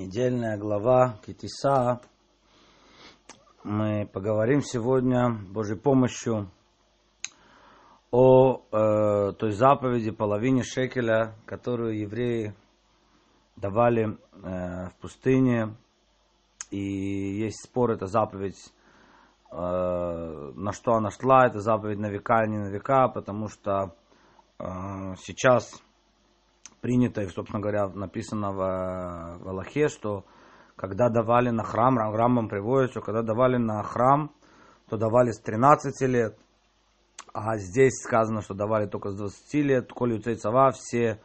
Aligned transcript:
недельная 0.00 0.56
глава 0.56 1.18
Китиса. 1.26 2.00
Мы 3.62 4.06
поговорим 4.06 4.62
сегодня 4.62 5.28
Божьей 5.52 5.76
помощью 5.76 6.50
о 8.10 8.62
э, 8.72 9.32
той 9.34 9.50
заповеди 9.50 10.10
половине 10.10 10.62
шекеля, 10.62 11.34
которую 11.44 12.00
евреи 12.00 12.54
давали 13.56 14.16
э, 14.42 14.88
в 14.88 14.94
пустыне. 15.02 15.76
И 16.70 16.78
есть 16.78 17.62
спор, 17.62 17.90
это 17.90 18.06
заповедь, 18.06 18.72
э, 19.52 19.54
на 19.54 20.72
что 20.72 20.94
она 20.94 21.10
шла, 21.10 21.46
это 21.46 21.60
заповедь 21.60 21.98
на 21.98 22.08
века 22.08 22.42
или 22.44 22.52
не 22.52 22.58
на 22.58 22.70
века, 22.70 23.08
потому 23.08 23.48
что 23.48 23.94
э, 24.58 24.64
сейчас 25.18 25.82
принято, 26.80 27.22
и, 27.22 27.28
собственно 27.28 27.60
говоря, 27.60 27.88
написано 27.88 28.52
в, 28.52 29.44
в 29.44 29.48
Аллахе, 29.48 29.88
что 29.88 30.24
когда 30.76 31.08
давали 31.08 31.50
на 31.50 31.62
храм, 31.62 31.98
Рамбам 31.98 32.48
приводит, 32.48 32.90
что 32.90 33.00
когда 33.00 33.22
давали 33.22 33.56
на 33.58 33.82
храм, 33.82 34.32
то 34.88 34.96
давали 34.96 35.30
с 35.30 35.40
13 35.40 36.08
лет, 36.08 36.38
а 37.32 37.58
здесь 37.58 37.92
сказано, 38.02 38.40
что 38.40 38.54
давали 38.54 38.86
только 38.86 39.10
с 39.10 39.16
20 39.16 39.54
лет, 39.54 39.92
коли 39.92 40.14
у 40.14 40.18
Цейцава 40.20 40.72
все, 40.72 41.20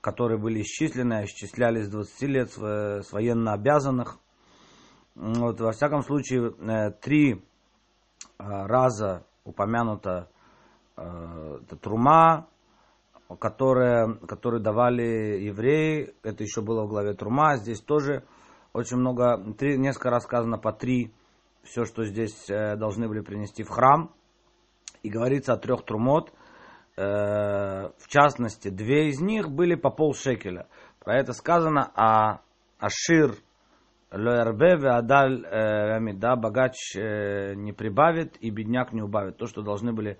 которые 0.00 0.38
были 0.38 0.62
исчислены, 0.62 1.24
исчислялись 1.24 1.86
с 1.86 1.90
20 1.90 2.22
лет 2.22 2.50
с 2.50 3.12
военно 3.12 3.52
обязанных. 3.52 4.18
Вот, 5.14 5.60
во 5.60 5.72
всяком 5.72 6.02
случае, 6.02 6.52
э, 6.58 6.90
три 6.92 7.34
э, 7.34 7.38
раза 8.38 9.24
упомянута 9.44 10.28
э, 10.96 11.58
Трума, 11.80 12.48
которые, 13.38 14.16
которые 14.26 14.62
давали 14.62 15.40
евреи. 15.40 16.14
Это 16.22 16.42
еще 16.42 16.62
было 16.62 16.84
в 16.84 16.88
главе 16.88 17.14
Трума. 17.14 17.56
Здесь 17.56 17.80
тоже 17.80 18.24
очень 18.72 18.96
много, 18.96 19.54
три, 19.54 19.78
несколько 19.78 20.10
раз 20.10 20.24
сказано 20.24 20.58
по 20.58 20.72
три, 20.72 21.12
все, 21.62 21.84
что 21.84 22.04
здесь 22.04 22.48
э, 22.48 22.76
должны 22.76 23.08
были 23.08 23.20
принести 23.20 23.62
в 23.62 23.68
храм. 23.68 24.12
И 25.02 25.10
говорится 25.10 25.52
о 25.52 25.58
трех 25.58 25.84
трумот. 25.84 26.32
Э, 26.96 27.90
в 27.98 28.08
частности, 28.08 28.68
две 28.68 29.08
из 29.08 29.20
них 29.20 29.50
были 29.50 29.74
по 29.74 29.90
полшекеля. 29.90 30.66
Про 31.00 31.18
это 31.18 31.32
сказано, 31.32 31.90
а 31.94 32.40
Ашир 32.78 33.34
Лоэрбе 34.10 34.88
Адаль 34.88 35.46
Амида 35.46 36.36
богач 36.36 36.96
э, 36.96 37.54
не 37.54 37.72
прибавит 37.72 38.36
и 38.40 38.50
бедняк 38.50 38.92
не 38.92 39.02
убавит. 39.02 39.36
То, 39.36 39.46
что 39.46 39.62
должны 39.62 39.92
были 39.92 40.18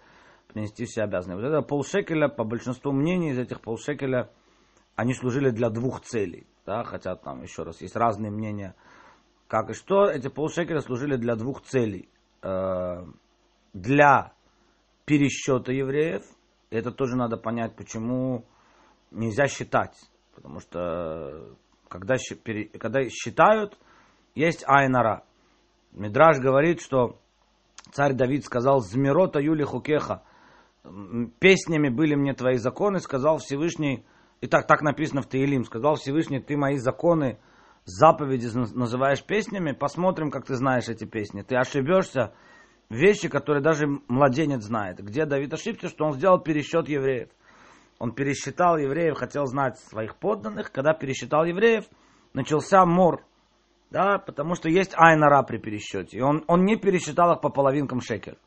принести 0.53 0.85
все 0.85 1.03
обязанные. 1.03 1.37
Вот 1.37 1.47
это 1.47 1.63
полшекеля, 1.63 2.29
по 2.29 2.45
большинству 2.45 2.93
мнений 2.93 3.31
из 3.31 3.39
этих 3.39 3.61
полшекеля, 3.61 4.31
они 4.97 5.15
служили 5.15 5.51
для 5.51 5.71
двух 5.71 6.01
целей. 6.03 6.47
Да, 6.67 6.85
хотя 6.85 7.17
там, 7.17 7.43
еще 7.43 7.63
раз, 7.63 7.81
есть 7.81 7.97
разные 7.97 8.31
мнения, 8.31 8.75
как 9.49 9.71
и 9.71 9.73
что. 9.73 10.05
Эти 10.07 10.29
полшекеля 10.29 10.81
служили 10.81 11.17
для 11.17 11.37
двух 11.37 11.63
целей. 11.63 12.09
Э, 12.43 13.05
для 13.73 14.33
пересчета 15.05 15.73
евреев. 15.73 16.23
Это 16.71 16.93
тоже 16.93 17.17
надо 17.17 17.37
понять, 17.37 17.75
почему 17.75 18.45
нельзя 19.11 19.47
считать. 19.49 19.97
Потому 20.35 20.61
что 20.61 21.57
когда, 21.89 22.15
когда 22.79 23.09
считают, 23.09 23.77
есть 24.35 24.65
айнара. 24.67 25.25
Мидраж 25.93 26.39
говорит, 26.39 26.81
что 26.81 27.19
царь 27.91 28.15
Давид 28.15 28.45
сказал, 28.45 28.81
«Змирота 28.81 29.41
Юли 29.41 29.65
Хукеха, 29.65 30.23
песнями 31.39 31.89
были 31.89 32.15
мне 32.15 32.35
твои 32.35 32.57
законы, 32.57 33.01
сказал 33.01 33.39
Всевышний, 33.39 34.05
и 34.41 34.47
так, 34.47 34.67
так 34.67 34.83
написано 34.83 35.23
в 35.23 35.27
Таилим, 35.27 35.65
сказал 35.65 35.97
Всевышний, 35.97 36.41
ты 36.41 36.57
мои 36.57 36.77
законы, 36.77 37.39
заповеди 37.85 38.49
называешь 38.75 39.23
песнями, 39.25 39.73
посмотрим, 39.73 40.31
как 40.31 40.47
ты 40.47 40.55
знаешь 40.55 40.89
эти 40.89 41.05
песни. 41.05 41.43
Ты 41.43 41.57
ошибешься, 41.57 42.33
вещи, 42.89 43.29
которые 43.29 43.63
даже 43.63 43.87
младенец 44.09 44.63
знает. 44.63 44.99
Где 44.99 45.25
Давид 45.27 45.53
ошибся, 45.53 45.89
что 45.89 46.07
он 46.07 46.15
сделал 46.15 46.41
пересчет 46.41 46.89
евреев. 46.89 47.29
Он 47.99 48.13
пересчитал 48.13 48.79
евреев, 48.79 49.17
хотел 49.17 49.47
знать 49.47 49.79
своих 49.79 50.17
подданных. 50.17 50.73
Когда 50.73 50.95
пересчитал 50.95 51.45
евреев, 51.45 51.85
начался 52.33 52.85
мор. 52.87 53.25
Да, 53.91 54.19
потому 54.19 54.55
что 54.55 54.69
есть 54.69 54.93
айнара 54.97 55.43
при 55.43 55.59
пересчете. 55.59 56.19
И 56.19 56.21
он, 56.21 56.45
он 56.47 56.65
не 56.65 56.77
пересчитал 56.77 57.35
их 57.35 57.41
по 57.41 57.51
половинкам 57.51 58.01
шекель. 58.01 58.39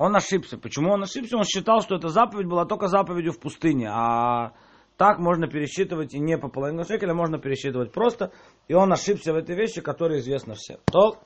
Он 0.00 0.16
ошибся. 0.16 0.56
Почему 0.56 0.92
он 0.92 1.02
ошибся? 1.02 1.36
Он 1.36 1.44
считал, 1.44 1.82
что 1.82 1.96
эта 1.96 2.08
заповедь 2.08 2.46
была 2.46 2.64
только 2.64 2.88
заповедью 2.88 3.32
в 3.32 3.38
пустыне. 3.38 3.90
А 3.92 4.54
так 4.96 5.18
можно 5.18 5.46
пересчитывать 5.46 6.14
и 6.14 6.18
не 6.18 6.38
по 6.38 6.48
половине 6.48 6.84
шекеля, 6.84 7.12
можно 7.12 7.38
пересчитывать 7.38 7.92
просто. 7.92 8.32
И 8.66 8.72
он 8.72 8.90
ошибся 8.90 9.34
в 9.34 9.36
этой 9.36 9.54
вещи, 9.54 9.82
которая 9.82 10.20
известна 10.20 10.54
всем. 10.54 10.78
То, 10.86 11.18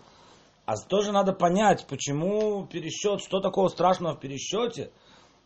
а 0.66 0.74
тоже 0.76 1.12
надо 1.12 1.32
понять, 1.32 1.86
почему 1.88 2.66
пересчет, 2.66 3.20
что 3.20 3.38
такого 3.38 3.68
страшного 3.68 4.16
в 4.16 4.18
пересчете, 4.18 4.90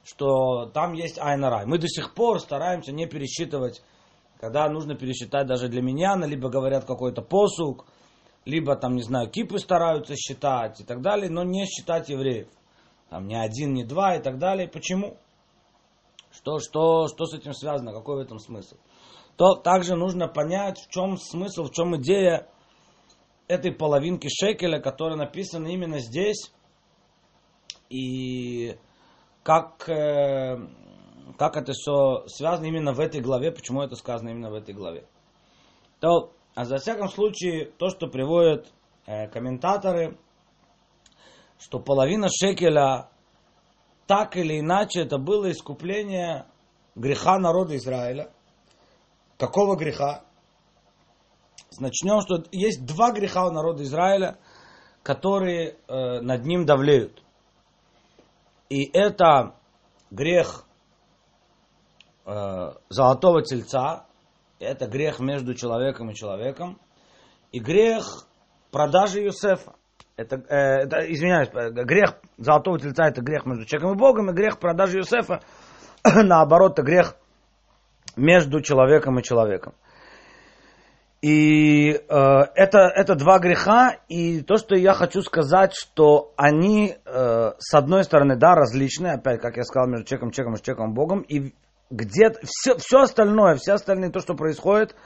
что 0.05 0.71
там 0.73 0.95
есть 0.95 1.19
айнарай. 1.19 1.67
Мы 1.67 1.77
до 1.77 1.87
сих 1.87 2.15
пор 2.15 2.41
стараемся 2.41 2.93
не 2.93 3.07
пересчитывать, 3.07 3.83
когда 4.41 4.71
нужно 4.71 4.95
пересчитать 4.95 5.47
даже 5.47 5.69
для 5.69 5.83
меня, 5.83 6.17
либо 6.17 6.49
говорят 6.49 6.87
какой-то 6.87 7.21
посук, 7.21 7.85
либо 8.47 8.75
там, 8.75 8.95
не 8.95 9.03
знаю, 9.03 9.29
кипы 9.29 9.59
стараются 9.59 10.17
считать 10.17 10.81
и 10.81 10.85
так 10.85 11.03
далее, 11.03 11.29
но 11.29 11.43
не 11.43 11.67
считать 11.67 12.09
евреев 12.09 12.49
там 13.11 13.27
не 13.27 13.35
один, 13.35 13.75
не 13.75 13.85
два 13.85 14.17
и 14.17 14.23
так 14.23 14.39
далее. 14.39 14.69
Почему? 14.69 15.17
Что, 16.31 16.59
что, 16.59 17.09
что 17.09 17.27
с 17.27 17.35
этим 17.35 17.55
связано? 17.55 17.93
Какой 17.93 18.17
в 18.17 18.21
этом 18.21 18.39
смысл? 18.39 18.77
То 19.37 19.55
также 19.55 19.95
нужно 19.95 20.29
понять, 20.29 20.79
в 20.79 20.91
чем 20.91 21.17
смысл, 21.17 21.65
в 21.65 21.73
чем 21.73 21.97
идея 21.97 22.49
этой 23.47 23.73
половинки 23.73 24.29
шекеля, 24.29 24.81
которая 24.81 25.17
написана 25.17 25.69
именно 25.69 26.01
здесь. 26.01 26.53
И 27.89 28.77
как, 29.43 29.89
э, 29.89 30.59
как 31.39 31.57
это 31.57 31.73
все 31.73 32.27
связано 32.27 32.67
именно 32.67 32.93
в 32.93 33.01
этой 33.01 33.21
главе, 33.21 33.51
почему 33.51 33.81
это 33.83 33.97
сказано 33.97 34.29
именно 34.29 34.51
в 34.51 34.55
этой 34.55 34.75
главе. 34.75 35.07
То, 36.01 36.33
а 36.55 36.65
за 36.65 36.77
всяком 36.77 37.09
случае, 37.09 37.73
то, 37.79 37.89
что 37.89 38.09
приводят 38.09 38.71
э, 39.07 39.29
комментаторы, 39.29 40.19
что 41.59 41.81
половина 41.81 42.29
шекеля 42.31 43.09
так 44.07 44.37
или 44.37 44.61
иначе 44.61 45.03
это 45.03 45.19
было 45.19 45.51
искупление 45.51 46.47
греха 46.95 47.39
народа 47.39 47.77
Израиля. 47.77 48.33
Какого 49.37 49.77
греха? 49.77 50.25
Начнем, 51.79 52.21
что 52.23 52.45
есть 52.51 52.87
два 52.87 53.13
греха 53.13 53.47
у 53.47 53.51
народа 53.51 53.83
Израиля, 53.83 54.39
которые 55.03 55.77
э, 55.87 56.21
над 56.21 56.45
ним 56.45 56.65
давлеют. 56.65 57.23
И 58.69 58.85
это 58.93 59.55
грех 60.11 60.65
э, 62.25 62.73
золотого 62.89 63.43
тельца, 63.43 64.07
это 64.59 64.87
грех 64.87 65.21
между 65.21 65.55
человеком 65.55 66.11
и 66.11 66.15
человеком, 66.15 66.81
и 67.53 67.61
грех 67.61 68.27
продажи 68.71 69.21
Юсефа 69.21 69.78
это, 70.19 70.37
э, 70.49 70.83
это, 70.83 70.99
извиняюсь, 71.11 71.49
э, 71.55 71.71
грех 71.85 72.17
золотого 72.39 72.79
тельца 72.79 73.07
это 73.07 73.23
грех 73.23 73.47
между 73.47 73.65
человеком 73.65 73.95
и 73.95 73.99
Богом, 73.99 74.31
и 74.31 74.35
грех 74.35 74.59
продажи 74.59 74.99
Юсефа, 74.99 75.41
наоборот, 76.05 76.73
это 76.73 76.83
грех 76.83 77.15
между 78.17 78.61
человеком 78.61 79.19
и 79.19 79.23
человеком. 79.23 79.75
И 81.23 81.93
э, 81.93 81.99
это, 82.09 82.79
это 82.95 83.15
два 83.15 83.39
греха, 83.39 83.97
и 84.09 84.41
то, 84.41 84.57
что 84.57 84.77
я 84.77 84.93
хочу 84.93 85.23
сказать, 85.23 85.73
что 85.75 86.33
они, 86.37 86.97
э, 87.05 87.53
с 87.59 87.75
одной 87.75 88.03
стороны, 88.03 88.37
да, 88.37 88.55
различные, 88.55 89.15
опять, 89.15 89.41
как 89.41 89.57
я 89.57 89.63
сказал, 89.63 89.89
между 89.89 90.05
человеком, 90.05 90.33
человеком 90.33 90.55
и 90.55 90.63
человеком 90.65 90.95
Богом, 90.95 91.21
и 91.21 91.55
где-то 91.91 92.41
все, 92.45 92.77
все 92.77 92.99
остальное, 92.99 93.55
все 93.55 93.75
остальные, 93.75 94.11
то, 94.11 94.19
что 94.19 94.35
происходит, 94.35 94.97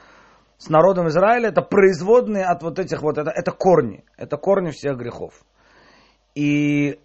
с 0.62 0.68
народом 0.68 1.08
Израиля, 1.08 1.48
это 1.48 1.60
производные 1.60 2.44
от 2.44 2.62
вот 2.62 2.78
этих 2.78 3.02
вот, 3.02 3.18
это, 3.18 3.32
это 3.32 3.50
корни, 3.50 4.04
это 4.16 4.36
корни 4.36 4.70
всех 4.70 4.96
грехов. 4.96 5.34
И 6.36 7.00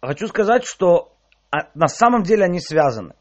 хочу 0.00 0.28
сказать, 0.28 0.62
что 0.64 1.12
а, 1.50 1.70
на 1.74 1.88
самом 1.88 2.22
деле 2.22 2.44
они 2.44 2.60
связаны. 2.60 3.14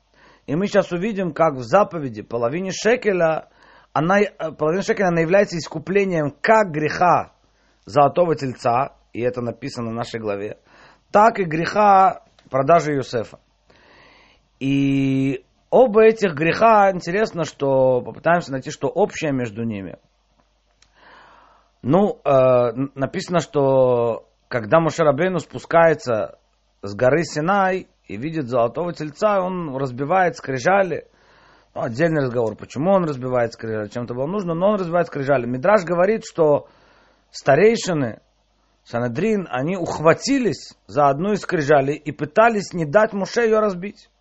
И 0.45 0.56
мы 0.56 0.68
сейчас 0.68 0.92
увидим, 0.92 1.33
как 1.33 1.56
в 1.56 1.63
заповеди 1.63 2.21
половине 2.21 2.69
шекеля, 2.71 3.50
она, 3.94 4.21
э, 4.21 4.51
половина 4.51 4.83
шекеля 4.83 5.07
она 5.07 5.21
является 5.21 5.57
искуплением 5.57 6.36
как 6.39 6.69
греха 6.69 7.33
золотого 7.86 8.36
тельца, 8.36 8.95
и 9.12 9.21
это 9.21 9.42
написано 9.42 9.89
в 9.89 9.95
нашей 9.95 10.19
главе, 10.19 10.59
так 11.12 11.39
и 11.39 11.45
греха 11.45 12.25
продажи 12.51 12.94
Юсефа. 12.94 13.39
И 14.59 15.44
Оба 15.75 16.03
этих 16.03 16.35
греха, 16.35 16.91
интересно, 16.91 17.45
что 17.45 17.99
попытаемся 18.01 18.51
найти, 18.51 18.69
что 18.69 18.89
общее 18.89 19.31
между 19.31 19.63
ними. 19.63 19.97
Ну, 21.81 22.19
э, 22.23 22.73
написано, 22.93 23.39
что 23.39 24.29
когда 24.49 24.79
Мушарабейну 24.79 25.39
спускается 25.39 26.37
с 26.83 26.93
горы 26.93 27.23
Синай 27.23 27.87
и 28.07 28.17
видит 28.17 28.49
золотого 28.49 28.93
тельца, 28.93 29.41
он 29.41 29.75
разбивает 29.75 30.37
скрижали, 30.37 31.07
Ну, 31.73 31.81
отдельный 31.81 32.21
разговор, 32.21 32.55
почему 32.55 32.91
он 32.91 33.05
разбивает 33.05 33.53
скрижали, 33.53 33.87
чем 33.87 34.03
это 34.03 34.13
было 34.13 34.27
нужно, 34.27 34.53
но 34.53 34.73
он 34.73 34.75
разбивает 34.75 35.07
скрижали. 35.07 35.47
Мидраж 35.47 35.85
говорит, 35.85 36.23
что 36.23 36.67
старейшины, 37.31 38.21
Санадрин, 38.83 39.47
они 39.49 39.75
ухватились 39.75 40.77
за 40.85 41.07
одну 41.07 41.31
из 41.31 41.41
скрижалей 41.41 41.95
и 41.95 42.11
пытались 42.11 42.73
не 42.73 42.85
дать 42.85 43.13
Муше 43.13 43.41
ее 43.41 43.57
разбить. 43.57 44.11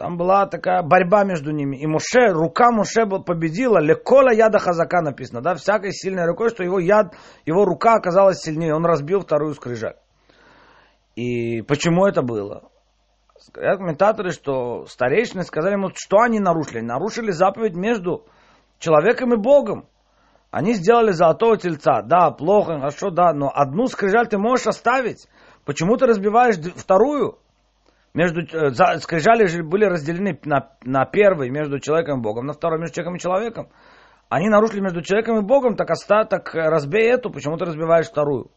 Там 0.00 0.16
была 0.16 0.46
такая 0.46 0.82
борьба 0.82 1.24
между 1.24 1.50
ними. 1.50 1.76
И 1.76 1.86
Муше, 1.86 2.30
рука 2.30 2.70
Муше 2.72 3.04
победила. 3.04 3.80
Лекола 3.80 4.32
яда 4.32 4.58
хазака 4.58 5.02
написано. 5.02 5.42
Да, 5.42 5.54
всякой 5.56 5.92
сильной 5.92 6.24
рукой, 6.24 6.48
что 6.48 6.64
его 6.64 6.78
яд, 6.78 7.12
его 7.44 7.66
рука 7.66 7.96
оказалась 7.96 8.38
сильнее. 8.38 8.74
Он 8.74 8.86
разбил 8.86 9.20
вторую 9.20 9.52
скрижаль. 9.52 9.96
И 11.16 11.60
почему 11.60 12.06
это 12.06 12.22
было? 12.22 12.70
Говорят 13.52 13.76
комментаторы, 13.76 14.30
что 14.30 14.86
старейшины 14.86 15.42
сказали 15.42 15.74
ему, 15.74 15.90
что 15.94 16.20
они 16.20 16.40
нарушили. 16.40 16.80
Нарушили 16.80 17.30
заповедь 17.30 17.74
между 17.74 18.24
человеком 18.78 19.34
и 19.34 19.36
Богом. 19.36 19.86
Они 20.50 20.72
сделали 20.72 21.12
золотого 21.12 21.58
тельца. 21.58 22.00
Да, 22.00 22.30
плохо, 22.30 22.78
хорошо, 22.78 23.10
да, 23.10 23.34
но 23.34 23.52
одну 23.54 23.86
скрижаль 23.86 24.28
ты 24.28 24.38
можешь 24.38 24.66
оставить. 24.66 25.28
Почему 25.66 25.98
ты 25.98 26.06
разбиваешь 26.06 26.56
вторую? 26.56 27.38
Между, 28.12 28.40
э, 28.40 28.72
скрижали 28.98 29.62
были 29.62 29.84
разделены 29.84 30.38
на, 30.44 30.70
на 30.82 31.04
первый 31.06 31.50
между 31.50 31.78
человеком 31.78 32.18
и 32.18 32.22
Богом, 32.22 32.46
на 32.46 32.52
второй 32.52 32.80
между 32.80 32.94
человеком 32.94 33.16
и 33.16 33.20
человеком. 33.20 33.68
Они 34.28 34.48
нарушили 34.48 34.80
между 34.80 35.02
человеком 35.02 35.38
и 35.38 35.42
Богом, 35.42 35.76
так 35.76 35.90
остаток 35.90 36.54
э, 36.54 36.68
разбей 36.68 37.08
эту, 37.08 37.30
почему 37.30 37.56
ты 37.56 37.66
разбиваешь 37.66 38.08
вторую? 38.08 38.50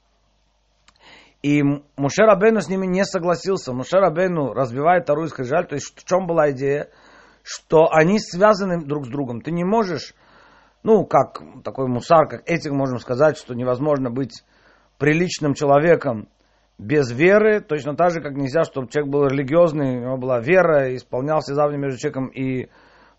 И 1.44 1.62
Мушер 1.98 2.30
Абену 2.30 2.62
с 2.62 2.70
ними 2.70 2.86
не 2.86 3.04
согласился. 3.04 3.74
Мушер 3.74 4.02
Абену 4.02 4.54
разбивает 4.54 5.04
вторую 5.04 5.28
скрижаль. 5.28 5.68
То 5.68 5.76
есть 5.76 5.94
в 6.00 6.08
чем 6.08 6.26
была 6.26 6.52
идея? 6.52 6.90
Что 7.44 7.90
они 7.92 8.18
связаны 8.18 8.82
друг 8.82 9.06
с 9.06 9.10
другом. 9.10 9.42
Ты 9.42 9.52
не 9.52 9.66
можешь, 9.66 10.16
ну, 10.84 11.06
как 11.06 11.42
такой 11.66 11.88
мусар, 11.88 12.30
как 12.30 12.50
этик, 12.50 12.72
можем 12.72 12.98
сказать, 13.00 13.38
что 13.38 13.54
невозможно 13.54 14.10
быть 14.10 14.46
приличным 14.98 15.54
человеком 15.54 16.30
без 16.78 17.12
веры, 17.12 17.62
точно 17.62 17.96
так 17.96 18.12
же, 18.12 18.22
как 18.22 18.34
нельзя, 18.34 18.64
чтобы 18.64 18.88
человек 18.88 19.12
был 19.12 19.28
религиозный, 19.28 19.98
у 19.98 20.02
него 20.02 20.18
была 20.18 20.40
вера, 20.40 20.96
исполнялся 20.96 21.54
заповеди 21.54 21.80
между 21.80 22.00
человеком 22.00 22.28
и 22.28 22.70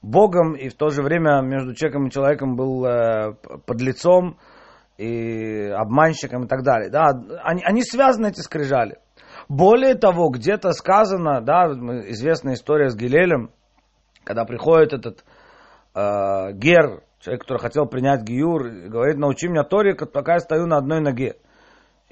Богом, 0.03 0.55
и 0.55 0.69
в 0.69 0.75
то 0.75 0.91
же 0.91 1.03
время 1.03 1.41
между 1.43 1.75
человеком 1.75 2.07
и 2.07 2.11
человеком 2.11 2.57
был 2.57 2.85
э, 2.85 3.35
подлецом, 3.67 4.39
и 4.99 5.71
обманщиком 5.71 6.45
и 6.45 6.49
так 6.49 6.63
далее. 6.63 6.91
Да, 6.91 7.11
они, 7.43 7.63
они 7.65 7.83
связаны, 7.83 8.29
эти 8.29 8.41
скрижали. 8.41 8.99
Более 9.49 9.95
того, 9.95 10.29
где-то 10.31 10.73
сказано, 10.73 11.41
да, 11.41 11.67
известная 12.11 12.55
история 12.55 12.91
с 12.91 12.97
Гилелем, 12.97 13.51
когда 14.25 14.45
приходит 14.45 14.93
этот 14.93 15.25
э, 15.95 16.53
Гер, 16.53 17.03
человек, 17.21 17.43
который 17.43 17.59
хотел 17.59 17.87
принять 17.87 18.23
Гиюр, 18.23 18.89
говорит, 18.89 19.17
научи 19.17 19.49
меня 19.49 19.65
Торе, 19.65 19.95
пока 19.95 20.35
я 20.35 20.39
стою 20.39 20.67
на 20.67 20.77
одной 20.77 21.01
ноге. 21.01 21.37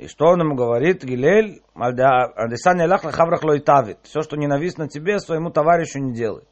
И 0.03 0.09
что 0.09 0.27
он 0.27 0.41
ему 0.41 0.57
говорит? 0.57 1.05
Гилель, 1.05 1.63
Адесаня 1.77 2.89
Лах 2.89 3.03
Хаврах 3.03 3.45
Лойтавит. 3.45 3.99
Все, 4.03 4.23
что 4.23 4.37
ненавистно 4.37 4.89
тебе, 4.89 5.21
своему 5.21 5.51
товарищу 5.51 6.01
не 6.01 6.13
делай. 6.13 6.43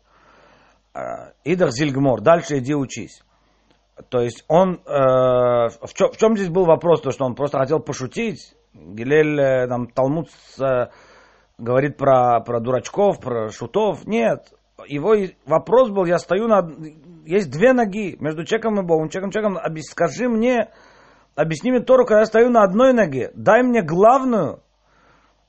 Э, 0.94 1.32
Идах 1.42 1.72
Зильгмор, 1.72 2.20
дальше 2.20 2.58
иди 2.58 2.76
учись. 2.76 3.24
То 4.08 4.20
есть 4.20 4.44
он, 4.46 4.74
э, 4.74 4.78
в, 4.86 5.94
чем, 5.94 6.12
в 6.12 6.16
чем 6.16 6.36
здесь 6.36 6.48
был 6.48 6.64
вопрос, 6.64 7.00
то 7.00 7.10
что 7.10 7.24
он 7.24 7.34
просто 7.34 7.58
хотел 7.58 7.80
пошутить. 7.80 8.54
Гилель, 8.72 9.40
э, 9.40 9.66
там, 9.66 9.88
Талмуд 9.88 10.28
э, 10.60 10.86
говорит 11.58 11.96
про, 11.96 12.40
про 12.46 12.60
дурачков, 12.60 13.18
про 13.18 13.50
шутов. 13.50 14.06
Нет, 14.06 14.52
его 14.86 15.16
вопрос 15.44 15.90
был, 15.90 16.04
я 16.04 16.20
стою 16.20 16.46
на... 16.46 16.70
Есть 17.26 17.50
две 17.50 17.72
ноги 17.72 18.16
между 18.20 18.44
человеком 18.44 18.78
и 18.78 18.86
Богом. 18.86 19.08
Человеком, 19.08 19.32
человеком, 19.32 19.76
скажи 19.82 20.28
мне, 20.28 20.70
объясни 21.40 21.70
мне 21.70 21.80
Тору, 21.80 22.04
когда 22.04 22.20
я 22.20 22.26
стою 22.26 22.50
на 22.50 22.62
одной 22.62 22.92
ноге. 22.92 23.30
Дай 23.34 23.62
мне 23.62 23.82
главную. 23.82 24.62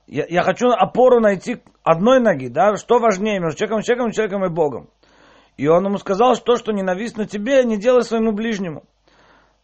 Я, 0.07 0.25
я 0.27 0.43
хочу 0.43 0.69
опору 0.69 1.19
найти 1.19 1.61
одной 1.83 2.19
ноги. 2.19 2.47
Да? 2.47 2.75
Что 2.75 2.99
важнее 2.99 3.39
между 3.39 3.57
человеком, 3.57 3.81
человеком, 3.81 4.11
человеком 4.11 4.45
и 4.45 4.49
Богом. 4.49 4.89
И 5.57 5.67
он 5.67 5.85
ему 5.85 5.97
сказал, 5.97 6.35
что, 6.35 6.55
что 6.55 6.71
ненавистно 6.71 7.25
тебе, 7.25 7.63
не 7.63 7.77
делай 7.77 8.03
своему 8.03 8.31
ближнему. 8.31 8.83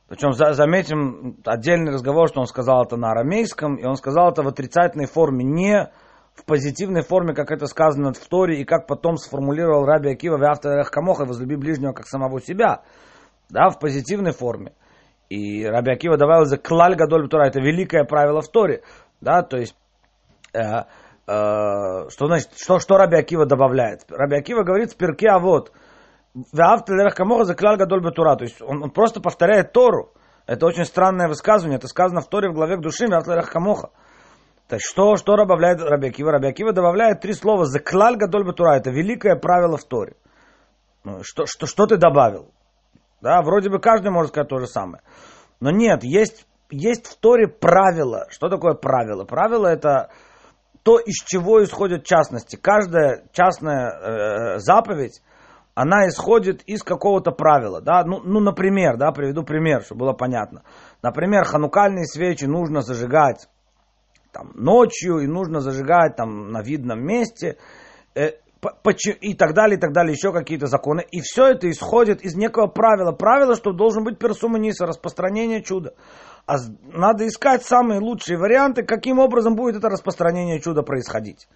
Причем 0.08 0.32
за, 0.32 0.54
заметим 0.54 1.38
отдельный 1.46 1.92
разговор, 1.92 2.30
что 2.30 2.40
он 2.40 2.48
сказал 2.48 2.84
это 2.84 2.96
на 2.96 3.12
арамейском, 3.12 3.76
и 3.76 3.86
он 3.86 3.96
сказал 3.96 4.32
это 4.32 4.42
в 4.42 4.48
отрицательной 4.48 5.06
форме, 5.06 5.44
не 5.44 5.92
в 6.34 6.46
позитивной 6.46 7.02
форме, 7.02 7.34
как 7.34 7.52
это 7.52 7.66
сказано 7.66 8.14
в 8.14 8.28
Торе, 8.28 8.62
и 8.62 8.64
как 8.64 8.88
потом 8.88 9.18
сформулировал 9.18 9.86
Раби 9.86 10.12
Акива 10.12 10.38
в 10.38 10.44
авторах 10.44 10.92
Камоха, 10.92 11.26
возлюби 11.26 11.56
ближнего 11.56 11.92
как 11.92 12.08
самого 12.08 12.40
себя, 12.40 12.84
да, 13.50 13.70
в 13.70 13.80
позитивной 13.80 14.32
форме. 14.32 14.74
И 15.30 15.66
Раби 15.66 15.92
Акива 15.92 16.18
добавил 16.18 16.46
за 16.46 16.58
клаль 16.58 16.96
гадоль 16.96 17.28
Тора, 17.30 17.48
это 17.48 17.60
великое 17.60 18.06
правило 18.06 18.42
в 18.42 18.50
Торе, 18.50 18.82
да, 19.20 19.42
то 19.42 19.58
есть 19.58 19.76
э, 20.54 20.60
э, 20.60 20.86
что 21.28 22.28
значит, 22.28 22.52
что, 22.56 22.80
что 22.80 22.98
Раби 22.98 23.18
Акива 23.18 23.46
добавляет? 23.46 24.06
Раби 24.10 24.38
Акива 24.38 24.64
говорит 24.64 24.92
в 24.92 24.98
а 25.30 25.40
вот, 25.40 25.74
за 27.46 27.56
кляль 27.56 27.78
гадоль 27.78 28.04
бетура. 28.04 28.36
То 28.36 28.44
есть 28.44 28.62
он, 28.62 28.84
он 28.84 28.92
просто 28.92 29.22
повторяет 29.22 29.72
Тору. 29.72 30.14
Это 30.46 30.66
очень 30.66 30.86
странное 30.86 31.28
высказывание. 31.28 31.78
Это 31.78 31.88
сказано 31.88 32.22
в 32.22 32.28
Торе 32.28 32.50
в 32.50 32.54
главе 32.54 32.78
к 32.78 32.82
душе 32.82 33.08
Ваавта 33.08 33.32
лерах 33.32 33.52
камоха. 33.52 33.90
То 34.68 34.76
есть 34.76 34.86
что, 34.86 35.16
что 35.16 35.36
добавляет 35.36 35.82
Рабиакива? 35.82 36.32
Рабиакива 36.32 36.74
добавляет 36.74 37.22
три 37.22 37.34
слова 37.34 37.66
за 37.66 37.80
клаль 37.80 38.18
гадоль 38.18 38.46
бетура. 38.46 38.78
Это 38.78 38.92
великое 38.92 39.36
правило 39.36 39.78
в 39.78 39.84
Торе. 39.84 40.16
Ну, 41.04 41.20
что, 41.24 41.46
что, 41.46 41.66
что 41.66 41.86
ты 41.86 41.98
добавил? 41.98 42.52
Да, 43.22 43.42
вроде 43.42 43.70
бы 43.70 43.80
каждый 43.80 44.12
может 44.12 44.32
сказать 44.32 44.50
то 44.50 44.60
же 44.60 44.68
самое. 44.68 45.02
Но 45.60 45.72
нет, 45.72 46.04
есть, 46.04 46.46
есть 46.70 47.08
в 47.08 47.18
Торе 47.20 47.48
правило. 47.48 48.28
Что 48.30 48.50
такое 48.50 48.74
правило? 48.74 49.26
Правило 49.26 49.68
это 49.68 50.10
то, 50.84 51.00
из 51.00 51.24
чего 51.26 51.64
исходят 51.64 52.06
частности. 52.06 52.56
Каждая 52.56 53.24
частная 53.34 53.90
э, 53.90 54.60
заповедь 54.60 55.22
она 55.78 56.08
исходит 56.08 56.64
из 56.64 56.82
какого-то 56.82 57.30
правила, 57.30 57.82
да, 57.82 58.04
ну, 58.04 58.20
ну, 58.24 58.40
например, 58.40 58.98
да, 58.98 59.12
приведу 59.12 59.44
пример, 59.44 59.84
чтобы 59.84 60.06
было 60.06 60.14
понятно. 60.14 60.64
Например, 61.04 61.44
ханукальные 61.44 62.08
свечи 62.08 62.46
нужно 62.46 62.82
зажигать 62.82 63.48
там, 64.32 64.54
ночью, 64.56 65.20
и 65.20 65.28
нужно 65.28 65.60
зажигать 65.60 66.16
там 66.16 66.52
на 66.52 66.64
видном 66.64 67.06
месте, 67.06 67.58
э, 68.16 68.32
и 69.22 69.34
так 69.34 69.54
далее, 69.54 69.78
и 69.78 69.80
так 69.80 69.94
далее, 69.94 70.14
еще 70.14 70.32
какие-то 70.32 70.68
законы. 70.68 71.06
И 71.12 71.22
все 71.22 71.48
это 71.48 71.70
исходит 71.70 72.22
из 72.24 72.36
некого 72.36 72.68
правила. 72.68 73.12
Правило, 73.12 73.56
что 73.56 73.72
должен 73.72 74.04
быть 74.04 74.20
персуманиса, 74.20 74.86
распространение 74.86 75.62
чуда. 75.62 75.94
А 76.46 76.56
надо 76.94 77.28
искать 77.28 77.64
самые 77.64 78.00
лучшие 78.00 78.38
варианты, 78.38 78.84
каким 78.84 79.20
образом 79.20 79.56
будет 79.56 79.76
это 79.76 79.90
распространение 79.90 80.62
чуда 80.62 80.84
происходить 80.84 81.48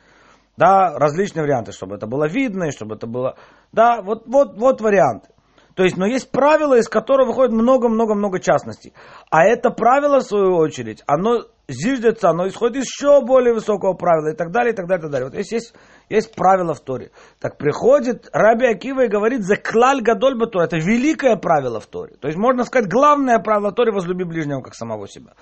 да, 0.58 0.98
различные 0.98 1.44
варианты, 1.44 1.72
чтобы 1.72 1.96
это 1.96 2.08
было 2.08 2.27
видно, 2.27 2.65
и 2.65 2.72
чтобы 2.72 2.96
это 2.96 3.08
было, 3.08 3.36
да, 3.72 4.01
вот, 4.01 4.27
вот, 4.27 4.58
вот 4.58 4.82
варианты. 4.82 5.30
То 5.75 5.84
есть, 5.84 5.98
но 5.98 6.06
есть 6.06 6.32
правило, 6.32 6.77
из 6.77 6.89
которого 6.89 7.27
выходит 7.27 7.53
много-много-много 7.53 8.39
частностей. 8.39 8.94
А 9.30 9.46
это 9.46 9.70
правило, 9.72 10.20
в 10.20 10.24
свою 10.24 10.58
очередь, 10.58 11.01
оно 11.08 11.46
зиждется, 11.72 12.30
оно 12.30 12.48
исходит 12.48 12.78
из 12.78 12.84
еще 12.84 13.22
более 13.25 13.54
высокого 13.54 13.94
правила 13.94 14.34
и 14.34 14.36
так 14.36 14.51
далее, 14.51 14.74
и 14.74 14.75
так 14.75 14.88
далее, 14.88 15.00
и 15.00 15.01
так 15.04 15.12
далее. 15.12 15.30
Вот 15.30 15.38
есть, 15.38 15.51
есть, 15.51 15.74
есть 16.10 16.36
правило 16.36 16.74
в 16.74 16.80
Торе. 16.82 17.12
Так 17.40 17.58
приходит 17.58 18.30
Раби 18.34 18.68
Акива 18.68 19.06
и 19.06 19.10
говорит, 19.10 19.44
за 19.44 19.56
клаль 19.56 20.01
гадоль 20.01 20.38
батура. 20.38 20.66
Это 20.66 20.78
великое 20.78 21.36
правило 21.36 21.80
в 21.80 21.88
Торе. 21.88 22.16
То 22.20 22.28
есть, 22.28 22.38
можно 22.38 22.63
сказать, 22.63 22.90
главное 22.90 23.40
правило 23.40 23.72
в 23.72 23.75
Торе 23.75 23.92
возлюби 23.92 24.24
ближнего, 24.24 24.62
как 24.62 24.75
самого 24.75 25.08
себя. 25.08 25.34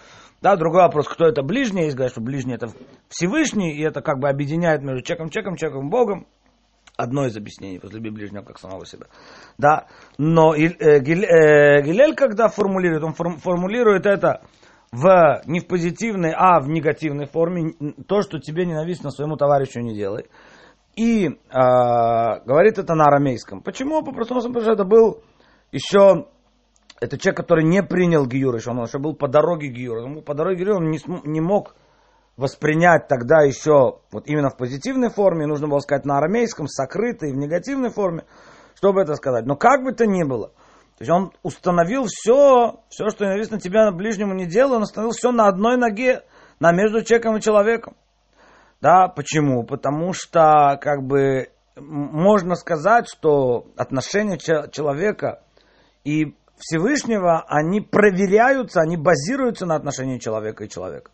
Да, 0.41 0.55
другой 0.55 0.83
вопрос, 0.83 1.07
кто 1.07 1.25
это 1.25 1.43
ближний, 1.43 1.83
есть 1.83 1.95
говорят, 1.95 2.13
что 2.13 2.21
ближний 2.21 2.55
это 2.55 2.69
Всевышний, 3.09 3.73
и 3.73 3.81
это 3.81 4.01
как 4.01 4.19
бы 4.19 4.29
объединяет 4.29 4.81
между 4.81 5.01
человеком, 5.01 5.29
человеком, 5.29 5.55
человеком, 5.57 5.89
Богом. 5.89 6.27
Одно 6.95 7.25
из 7.25 7.37
объяснений, 7.37 7.79
возлюби 7.81 8.09
ближнего 8.09 8.43
как 8.43 8.59
самого 8.59 8.85
себя. 8.85 9.05
Да, 9.57 9.87
но 10.17 10.53
э, 10.53 10.65
э, 10.65 10.99
Гилель, 10.99 12.13
когда 12.13 12.49
формулирует, 12.49 13.03
он 13.03 13.13
формулирует 13.13 14.05
это 14.05 14.41
в, 14.91 15.41
не 15.45 15.59
в 15.59 15.67
позитивной, 15.67 16.33
а 16.35 16.59
в 16.59 16.67
негативной 16.69 17.27
форме, 17.27 17.73
то, 18.07 18.21
что 18.21 18.39
тебе 18.39 18.65
ненавистно 18.65 19.11
своему 19.11 19.37
товарищу 19.37 19.79
не 19.79 19.95
делай. 19.95 20.25
И 20.95 21.27
э, 21.27 21.29
говорит 21.51 22.77
это 22.77 22.95
на 22.95 23.05
арамейском. 23.05 23.61
Почему? 23.61 24.03
По 24.03 24.11
простому 24.11 24.41
потому 24.41 24.73
это 24.73 24.83
был 24.83 25.21
еще 25.71 26.27
это 26.99 27.17
человек, 27.17 27.37
который 27.37 27.63
не 27.63 27.81
принял 27.81 28.25
Гиюр 28.25 28.55
еще, 28.55 28.71
он 28.71 28.83
еще 28.83 28.99
был 28.99 29.15
по 29.15 29.27
дороге 29.27 29.69
Гиюра. 29.69 30.03
Он 30.03 30.21
по 30.21 30.33
дороге 30.33 30.57
Гиюра 30.57 30.75
он 30.77 30.89
не, 30.89 30.99
не 31.23 31.39
мог 31.39 31.75
воспринять 32.35 33.07
тогда 33.07 33.41
еще 33.43 33.99
вот 34.11 34.27
именно 34.27 34.49
в 34.49 34.57
позитивной 34.57 35.09
форме, 35.09 35.45
нужно 35.45 35.67
было 35.67 35.79
сказать 35.79 36.05
на 36.05 36.17
арамейском, 36.17 36.67
сокрытой, 36.67 37.31
в 37.31 37.37
негативной 37.37 37.89
форме, 37.89 38.25
чтобы 38.75 39.01
это 39.01 39.15
сказать. 39.15 39.45
Но 39.45 39.55
как 39.55 39.83
бы 39.83 39.93
то 39.93 40.05
ни 40.05 40.23
было, 40.23 40.51
то 40.99 41.03
есть 41.03 41.11
он 41.11 41.31
установил 41.43 42.07
все, 42.07 42.81
все, 42.89 43.07
что 43.07 43.23
ненавистно 43.23 43.57
тебя 43.57 43.89
ближнему 43.89 44.33
не 44.33 44.45
делал, 44.45 44.73
он 44.73 44.81
установил 44.81 45.13
все 45.13 45.31
на 45.31 45.47
одной 45.47 45.77
ноге, 45.77 46.23
на 46.59 46.73
между 46.73 47.01
человеком 47.05 47.37
и 47.37 47.41
человеком. 47.41 47.95
Да, 48.81 49.07
почему? 49.07 49.63
Потому 49.63 50.11
что, 50.11 50.77
как 50.81 51.03
бы, 51.03 51.51
можно 51.77 52.55
сказать, 52.55 53.07
что 53.07 53.67
отношения 53.77 54.37
человека 54.37 55.41
и 56.03 56.35
Всевышнего, 56.57 57.45
они 57.47 57.79
проверяются, 57.79 58.81
они 58.81 58.97
базируются 58.97 59.65
на 59.65 59.75
отношении 59.75 60.17
человека 60.17 60.65
и 60.65 60.69
человека. 60.69 61.11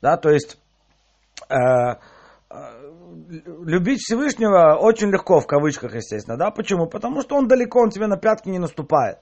Да, 0.00 0.16
то 0.16 0.30
есть 0.30 0.58
э, 1.50 1.56
любить 3.30 4.00
Всевышнего 4.00 4.76
очень 4.76 5.10
легко, 5.10 5.40
в 5.40 5.46
кавычках, 5.46 5.94
естественно. 5.94 6.36
Да? 6.36 6.50
Почему? 6.50 6.86
Потому 6.86 7.20
что 7.22 7.36
он 7.36 7.48
далеко, 7.48 7.80
он 7.80 7.90
тебе 7.90 8.06
на 8.06 8.16
пятки 8.16 8.48
не 8.48 8.58
наступает. 8.58 9.18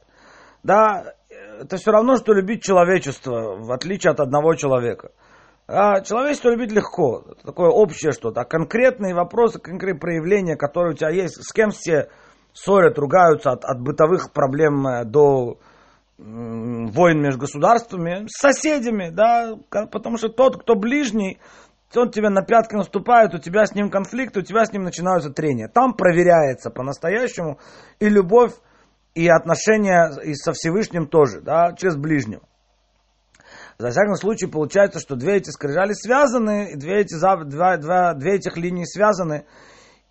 Да? 0.62 1.14
Это 1.60 1.76
все 1.76 1.90
равно, 1.90 2.16
что 2.16 2.32
любить 2.32 2.62
человечество, 2.62 3.56
в 3.56 3.72
отличие 3.72 4.12
от 4.12 4.20
одного 4.20 4.54
человека. 4.54 5.10
А 5.66 6.02
человечество 6.02 6.50
любить 6.50 6.72
легко. 6.72 7.24
Это 7.30 7.46
такое 7.46 7.70
общее 7.70 8.12
что-то. 8.12 8.42
А 8.42 8.44
конкретные 8.44 9.14
вопросы, 9.14 9.58
конкретные 9.58 10.00
проявления, 10.00 10.56
которые 10.56 10.92
у 10.92 10.96
тебя 10.96 11.10
есть, 11.10 11.42
с 11.42 11.52
кем 11.52 11.70
все 11.70 12.08
ссорят, 12.52 12.98
ругаются 12.98 13.50
от, 13.50 13.64
от 13.64 13.80
бытовых 13.80 14.32
проблем 14.32 14.86
э, 14.86 15.04
до 15.04 15.58
войн 16.16 17.20
между 17.20 17.40
государствами, 17.40 18.26
с 18.28 18.40
соседями, 18.40 19.10
да, 19.10 19.56
потому 19.68 20.16
что 20.16 20.28
тот, 20.28 20.62
кто 20.62 20.76
ближний, 20.76 21.38
он 21.96 22.10
тебе 22.10 22.28
на 22.28 22.42
пятки 22.42 22.74
наступает, 22.74 23.34
у 23.34 23.38
тебя 23.38 23.66
с 23.66 23.74
ним 23.74 23.90
конфликт, 23.90 24.36
у 24.36 24.42
тебя 24.42 24.64
с 24.64 24.72
ним 24.72 24.84
начинаются 24.84 25.30
трения. 25.30 25.68
Там 25.68 25.94
проверяется 25.94 26.70
по-настоящему 26.70 27.58
и 27.98 28.08
любовь, 28.08 28.52
и 29.14 29.28
отношения 29.28 30.10
и 30.22 30.34
со 30.34 30.52
Всевышним 30.52 31.06
тоже, 31.06 31.40
да, 31.40 31.72
через 31.76 31.96
ближнего. 31.96 32.42
За 33.78 33.90
всяком 33.90 34.14
случае, 34.14 34.50
получается, 34.50 35.00
что 35.00 35.16
две 35.16 35.36
эти 35.36 35.50
скрижали 35.50 35.92
связаны, 35.92 36.76
две, 36.76 37.00
эти, 37.00 37.14
два, 37.18 37.76
два, 37.76 38.14
две 38.14 38.36
этих 38.36 38.56
линии 38.56 38.84
связаны. 38.84 39.46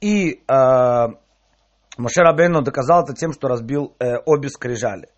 И 0.02 0.44
э, 0.48 1.08
Моше 1.98 2.22
Рабейну 2.22 2.62
доказал 2.62 3.04
это 3.04 3.14
тем, 3.14 3.32
что 3.32 3.48
разбил 3.48 3.96
э, 4.00 4.18
обе 4.26 4.50
скрижали. 4.50 5.10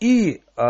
И 0.00 0.42
э, 0.56 0.62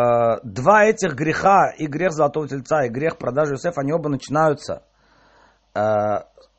два 0.43 0.85
этих 0.85 1.15
греха, 1.15 1.71
и 1.77 1.87
грех 1.87 2.13
Золотого 2.13 2.47
Тельца, 2.47 2.85
и 2.85 2.91
грех 2.91 3.17
продажи 3.17 3.55
Иосифа, 3.55 3.81
они 3.81 3.93
оба 3.93 4.11
начинаются 4.11 4.83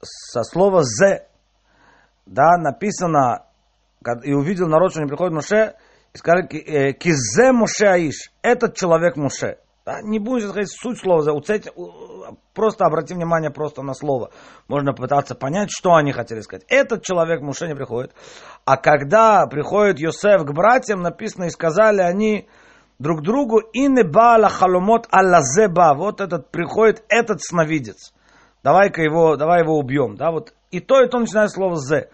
со 0.02 0.44
слова 0.44 0.84
«зе». 0.84 1.28
Да, 2.26 2.58
написано, 2.58 3.46
и 4.24 4.34
увидел 4.34 4.68
народ, 4.68 4.92
что 4.92 5.02
не 5.02 5.08
приходит 5.08 5.34
Моше, 5.34 5.76
и 6.14 6.18
сказали 6.18 6.48
«кизе 6.94 7.52
Моше 7.52 7.88
Аиш», 7.88 8.32
этот 8.42 8.76
человек 8.76 9.16
Моше. 9.18 9.58
Да, 9.86 10.02
не 10.04 10.20
будем 10.20 10.42
сейчас 10.42 10.52
говорить 10.52 10.72
суть 10.72 11.00
слова, 11.00 11.32
уцепить, 11.32 11.74
просто 12.54 12.86
обрати 12.86 13.16
внимание 13.16 13.50
просто 13.50 13.82
на 13.82 13.96
слово. 13.96 14.30
Можно 14.68 14.94
пытаться 14.94 15.34
понять, 15.34 15.70
что 15.72 15.96
они 15.96 16.12
хотели 16.12 16.42
сказать. 16.42 16.64
Этот 16.68 17.04
человек 17.04 17.42
Муше 17.42 17.68
не 17.68 17.76
приходит. 17.76 18.14
А 18.66 18.78
когда 18.78 19.48
приходит 19.48 20.00
Йосеф 20.00 20.44
к 20.44 20.52
братьям, 20.52 21.02
написано, 21.02 21.46
и 21.46 21.50
сказали 21.50 22.02
они 22.02 22.48
друг 23.00 23.24
другу, 23.24 23.60
и 23.60 23.88
не 23.88 24.04
бала 24.04 24.50
халомот 24.50 25.08
аллазеба. 25.10 25.96
Вот 25.98 26.22
этот 26.22 26.52
приходит, 26.52 27.04
этот 27.08 27.42
сновидец. 27.42 28.14
Давай-ка 28.64 29.02
его, 29.02 29.36
давай 29.36 29.62
его 29.62 29.78
убьем. 29.78 30.16
Да, 30.16 30.32
вот. 30.32 30.54
И 30.72 30.80
то, 30.80 31.02
и 31.02 31.08
то 31.08 31.20
начинает 31.20 31.52
слово 31.52 31.76
зе. 31.76 32.10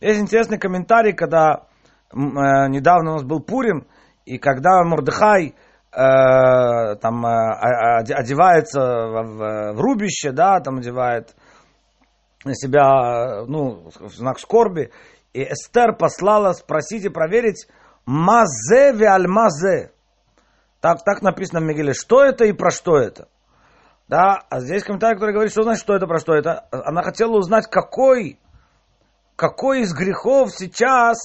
Есть 0.00 0.20
интересный 0.20 0.58
комментарий, 0.58 1.12
когда 1.12 1.66
э, 2.12 2.14
недавно 2.14 3.12
у 3.12 3.14
нас 3.14 3.22
был 3.24 3.40
Пурим, 3.40 3.86
и 4.24 4.38
когда 4.38 4.82
Мордыхай 4.82 5.54
Э, 5.96 6.96
там 6.96 7.24
э, 7.24 8.02
одевается 8.12 8.80
в, 8.80 9.72
в 9.72 9.80
рубище, 9.80 10.30
да, 10.30 10.60
там 10.60 10.76
одевает 10.76 11.34
на 12.44 12.54
себя, 12.54 13.46
ну, 13.46 13.90
знак 14.14 14.38
скорби. 14.38 14.92
И 15.32 15.42
Эстер 15.42 15.96
послала 15.96 16.52
спросить 16.52 17.06
и 17.06 17.08
проверить 17.08 17.66
мазе 18.04 18.92
ви 18.92 19.08
мазе. 19.26 19.90
Так, 20.80 21.02
так 21.02 21.22
написано 21.22 21.60
в 21.60 21.64
Мегиле. 21.64 21.94
Что 21.94 22.22
это 22.22 22.44
и 22.44 22.52
про 22.52 22.70
что 22.70 22.98
это? 22.98 23.28
Да, 24.08 24.42
а 24.50 24.60
здесь 24.60 24.84
комментарий, 24.84 25.16
который 25.16 25.32
говорит, 25.32 25.52
что 25.52 25.62
значит, 25.62 25.82
что 25.82 25.94
это, 25.94 26.06
про 26.06 26.20
что 26.20 26.34
это. 26.34 26.66
Она 26.70 27.02
хотела 27.02 27.36
узнать, 27.36 27.66
какой, 27.68 28.38
какой 29.34 29.80
из 29.80 29.92
грехов 29.92 30.50
сейчас 30.52 31.16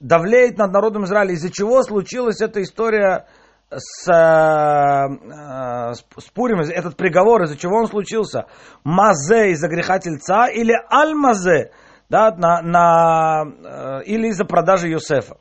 давлеет 0.00 0.58
над 0.58 0.72
народом 0.72 1.04
Израиля, 1.04 1.32
из-за 1.34 1.50
чего 1.50 1.82
случилась 1.82 2.40
эта 2.40 2.62
история 2.62 3.26
с, 3.70 4.08
э, 4.08 5.94
с 5.94 6.30
Пурим, 6.34 6.60
этот 6.60 6.96
приговор, 6.96 7.42
из-за 7.44 7.56
чего 7.56 7.78
он 7.78 7.86
случился? 7.86 8.46
Мазе 8.82 9.50
из-за 9.52 9.68
греха 9.68 10.00
тельца 10.00 10.48
или 10.48 10.74
аль-мазе, 10.92 11.70
да, 12.08 12.34
на, 12.36 12.60
на, 12.62 13.44
э, 13.44 14.02
или 14.04 14.28
из-за 14.28 14.44
продажи 14.44 14.88
Юсефа? 14.88 15.36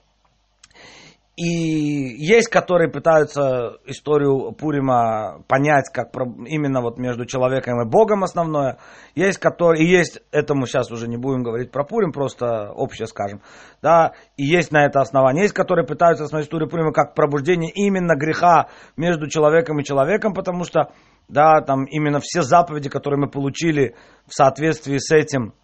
И 1.35 1.45
есть, 1.45 2.47
которые 2.47 2.91
пытаются 2.91 3.77
историю 3.85 4.51
Пурима 4.51 5.43
понять, 5.47 5.89
как 5.91 6.13
именно 6.45 6.81
вот 6.81 6.99
между 6.99 7.25
человеком 7.25 7.81
и 7.81 7.89
Богом 7.89 8.23
основное. 8.23 8.77
Есть, 9.15 9.39
которые, 9.39 9.83
и 9.83 9.89
есть, 9.89 10.21
этому 10.31 10.67
сейчас 10.67 10.91
уже 10.91 11.07
не 11.07 11.17
будем 11.17 11.41
говорить 11.41 11.71
про 11.71 11.85
Пурим, 11.85 12.11
просто 12.11 12.71
общее 12.71 13.07
скажем. 13.07 13.41
Да, 13.81 14.11
и 14.37 14.43
есть 14.43 14.71
на 14.71 14.85
это 14.85 15.01
основание. 15.01 15.43
Есть, 15.43 15.55
которые 15.55 15.87
пытаются 15.87 16.27
смотреть 16.27 16.49
историю 16.49 16.69
Пурима 16.69 16.93
как 16.93 17.15
пробуждение 17.15 17.71
именно 17.73 18.15
греха 18.15 18.67
между 18.95 19.27
человеком 19.27 19.79
и 19.79 19.83
человеком, 19.83 20.35
потому 20.35 20.65
что, 20.65 20.91
да, 21.29 21.61
там 21.61 21.85
именно 21.85 22.19
все 22.21 22.43
заповеди, 22.43 22.89
которые 22.89 23.19
мы 23.19 23.27
получили 23.27 23.95
в 24.27 24.35
соответствии 24.35 24.99
с 24.99 25.11
этим, 25.11 25.55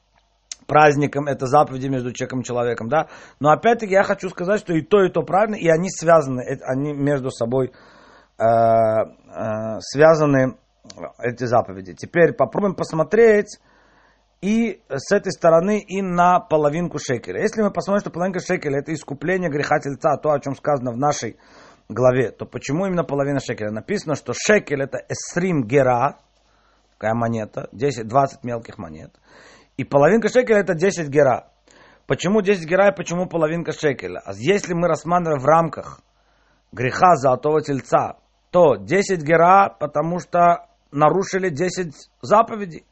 праздником, 0.69 1.27
это 1.27 1.47
заповеди 1.47 1.87
между 1.87 2.13
человеком 2.13 2.41
и 2.41 2.43
человеком, 2.45 2.87
да. 2.87 3.07
Но 3.41 3.49
опять-таки 3.49 3.91
я 3.91 4.03
хочу 4.03 4.29
сказать, 4.29 4.61
что 4.61 4.73
и 4.73 4.81
то, 4.81 5.03
и 5.03 5.09
то 5.09 5.23
правильно, 5.23 5.55
и 5.55 5.67
они 5.67 5.89
связаны, 5.89 6.41
они 6.63 6.93
между 6.93 7.31
собой 7.31 7.71
э, 8.37 8.43
э, 8.43 9.79
связаны, 9.81 10.55
эти 11.19 11.45
заповеди. 11.45 11.93
Теперь 11.93 12.33
попробуем 12.33 12.75
посмотреть 12.75 13.59
и 14.41 14.81
с 14.89 15.11
этой 15.11 15.31
стороны 15.31 15.79
и 15.79 16.01
на 16.01 16.39
половинку 16.39 16.97
шекеля. 16.99 17.41
Если 17.41 17.61
мы 17.61 17.71
посмотрим, 17.71 18.01
что 18.01 18.09
половинка 18.09 18.39
шекеля 18.39 18.79
это 18.79 18.93
искупление 18.93 19.49
греха 19.49 19.79
тельца, 19.79 20.17
то, 20.17 20.31
о 20.31 20.39
чем 20.39 20.55
сказано 20.55 20.91
в 20.91 20.97
нашей 20.97 21.37
главе, 21.89 22.31
то 22.31 22.45
почему 22.45 22.85
именно 22.85 23.03
половина 23.03 23.39
шекеля? 23.39 23.71
Написано, 23.71 24.15
что 24.15 24.33
шекель 24.33 24.81
это 24.81 24.99
эсрим 25.09 25.63
гера, 25.65 26.19
такая 26.93 27.13
монета, 27.13 27.69
10-20 27.73 28.39
мелких 28.43 28.77
монет. 28.77 29.11
И 29.79 29.85
половинка 29.85 30.27
шекеля 30.27 30.59
это 30.59 30.73
10 30.73 31.07
гера. 31.07 31.53
Почему 32.05 32.41
10 32.41 32.67
гера 32.67 32.89
и 32.89 32.93
почему 32.93 33.29
половинка 33.29 33.71
шекеля? 33.71 34.21
А 34.25 34.33
если 34.35 34.73
мы 34.73 34.89
рассматриваем 34.89 35.39
в 35.39 35.45
рамках 35.45 36.01
греха 36.73 37.15
золотого 37.15 37.61
тельца, 37.61 38.17
то 38.51 38.75
10 38.75 39.23
гера, 39.23 39.73
потому 39.79 40.19
что 40.19 40.67
нарушили 40.91 41.47
10 41.47 41.93
заповедей. 42.21 42.83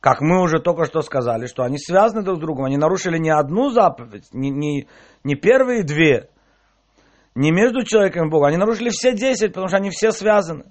Как 0.00 0.22
мы 0.22 0.40
уже 0.40 0.58
только 0.58 0.86
что 0.86 1.02
сказали, 1.02 1.44
что 1.44 1.64
они 1.64 1.76
связаны 1.76 2.22
друг 2.22 2.38
с 2.38 2.40
другом. 2.40 2.64
Они 2.64 2.78
нарушили 2.78 3.18
не 3.18 3.28
одну 3.28 3.68
заповедь, 3.68 4.32
не, 4.32 4.48
не, 4.48 4.88
не 5.22 5.34
первые 5.34 5.82
две, 5.82 6.30
не 7.34 7.50
между 7.50 7.84
человеком 7.84 8.28
и 8.28 8.30
Богом. 8.30 8.46
Они 8.46 8.56
нарушили 8.56 8.88
все 8.88 9.12
10, 9.12 9.48
потому 9.48 9.68
что 9.68 9.76
они 9.76 9.90
все 9.90 10.12
связаны. 10.12 10.64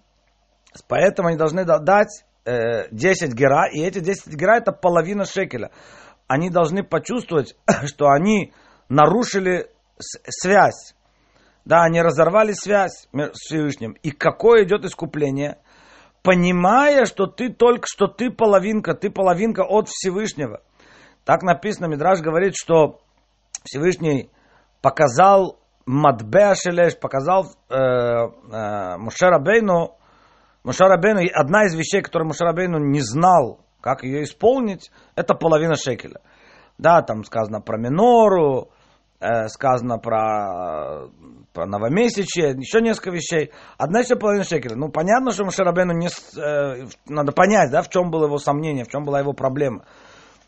Поэтому 0.87 1.27
они 1.27 1.37
должны 1.37 1.65
дать 1.65 2.25
10 2.45 2.49
э, 2.51 3.33
гера, 3.33 3.67
и 3.71 3.81
эти 3.81 3.99
10 3.99 4.33
гера 4.35 4.57
это 4.57 4.71
половина 4.71 5.25
шекеля. 5.25 5.71
Они 6.27 6.49
должны 6.49 6.83
почувствовать, 6.83 7.55
что 7.85 8.09
они 8.09 8.53
нарушили 8.89 9.69
связь. 9.99 10.95
Да, 11.65 11.83
они 11.83 12.01
разорвали 12.01 12.53
связь 12.53 13.07
с 13.11 13.39
Всевышним. 13.39 13.93
И 14.03 14.11
какое 14.11 14.65
идет 14.65 14.85
искупление? 14.85 15.57
Понимая, 16.21 17.05
что 17.05 17.25
ты 17.25 17.49
только 17.49 17.87
что 17.87 18.07
ты 18.07 18.29
половинка, 18.29 18.93
ты 18.93 19.09
половинка 19.09 19.63
от 19.63 19.89
Всевышнего. 19.89 20.61
Так 21.23 21.41
написано, 21.41 21.87
Мидраж 21.87 22.21
говорит, 22.21 22.53
что 22.55 22.99
Всевышний 23.63 24.29
показал 24.81 25.59
Мадбеа 25.87 26.53
Шелеш, 26.55 26.97
показал 26.99 27.47
э, 27.69 27.75
э, 27.75 28.97
Мушера 28.97 29.39
Бейну 29.39 29.97
Мушарабейну, 30.65 31.21
одна 31.33 31.65
из 31.65 31.75
вещей, 31.75 32.01
которую 32.01 32.27
Мушарабейну 32.27 32.79
не 32.79 33.01
знал, 33.01 33.59
как 33.81 34.03
ее 34.03 34.23
исполнить, 34.23 34.91
это 35.15 35.35
половина 35.35 35.75
шекеля. 35.75 36.21
Да, 36.79 37.03
там 37.03 37.23
сказано 37.23 37.61
про 37.61 37.77
минору, 37.77 38.71
э, 39.19 39.47
сказано 39.47 39.99
про, 39.99 41.07
про 41.53 41.67
новомесячие, 41.67 42.55
еще 42.57 42.81
несколько 42.81 43.11
вещей. 43.11 43.51
Одна 43.77 43.99
еще 43.99 44.15
половина 44.15 44.43
шекеля. 44.43 44.75
Ну, 44.75 44.89
понятно, 44.89 45.31
что 45.31 45.45
Мушарабейну 45.45 45.93
не... 45.93 46.07
Э, 46.35 46.87
надо 47.07 47.31
понять, 47.31 47.69
да, 47.69 47.83
в 47.83 47.89
чем 47.89 48.09
было 48.09 48.25
его 48.25 48.39
сомнение, 48.39 48.85
в 48.85 48.89
чем 48.89 49.03
была 49.03 49.19
его 49.19 49.33
проблема. 49.33 49.85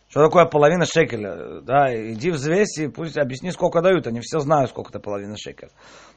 Что 0.09 0.23
такое 0.23 0.45
половина 0.45 0.85
шекеля? 0.85 1.61
Да, 1.61 1.93
иди 1.93 2.31
взвесь 2.31 2.79
и 2.79 2.87
пусть 2.87 3.19
объясни, 3.19 3.51
сколько 3.51 3.81
дают. 3.81 4.07
Они 4.07 4.21
все 4.21 4.39
знают, 4.39 4.71
сколько 4.71 4.89
это 4.89 4.99
половина 4.99 5.35
шекеля. 5.37 5.71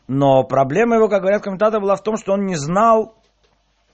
Но 0.08 0.42
проблема 0.44 0.96
его, 0.96 1.08
как 1.08 1.20
говорят 1.20 1.42
комментаторы, 1.42 1.82
была 1.82 1.96
в 1.96 2.02
том, 2.02 2.16
что 2.16 2.32
он 2.32 2.46
не 2.46 2.54
знал, 2.54 3.19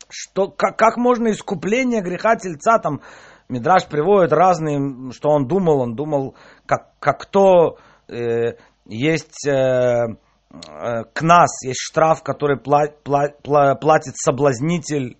что, 0.08 0.48
как, 0.48 0.76
как 0.76 0.96
можно 0.96 1.30
искупление 1.30 2.02
греха 2.02 2.36
тельца 2.36 2.78
там 2.78 3.00
Мидраш 3.48 3.86
приводит 3.86 4.32
разные, 4.32 5.12
что 5.12 5.30
он 5.30 5.46
думал, 5.46 5.80
он 5.80 5.94
думал, 5.94 6.34
как, 6.66 6.90
как 6.98 7.20
кто 7.20 7.78
э, 8.08 8.56
есть 8.86 9.46
э, 9.46 9.52
э, 9.52 11.04
к 11.12 11.22
нас, 11.22 11.50
есть 11.64 11.80
штраф, 11.80 12.22
который 12.22 12.58
пла, 12.58 12.86
пла, 13.04 13.28
пла, 13.42 13.74
платит 13.76 14.16
соблазнитель, 14.16 15.16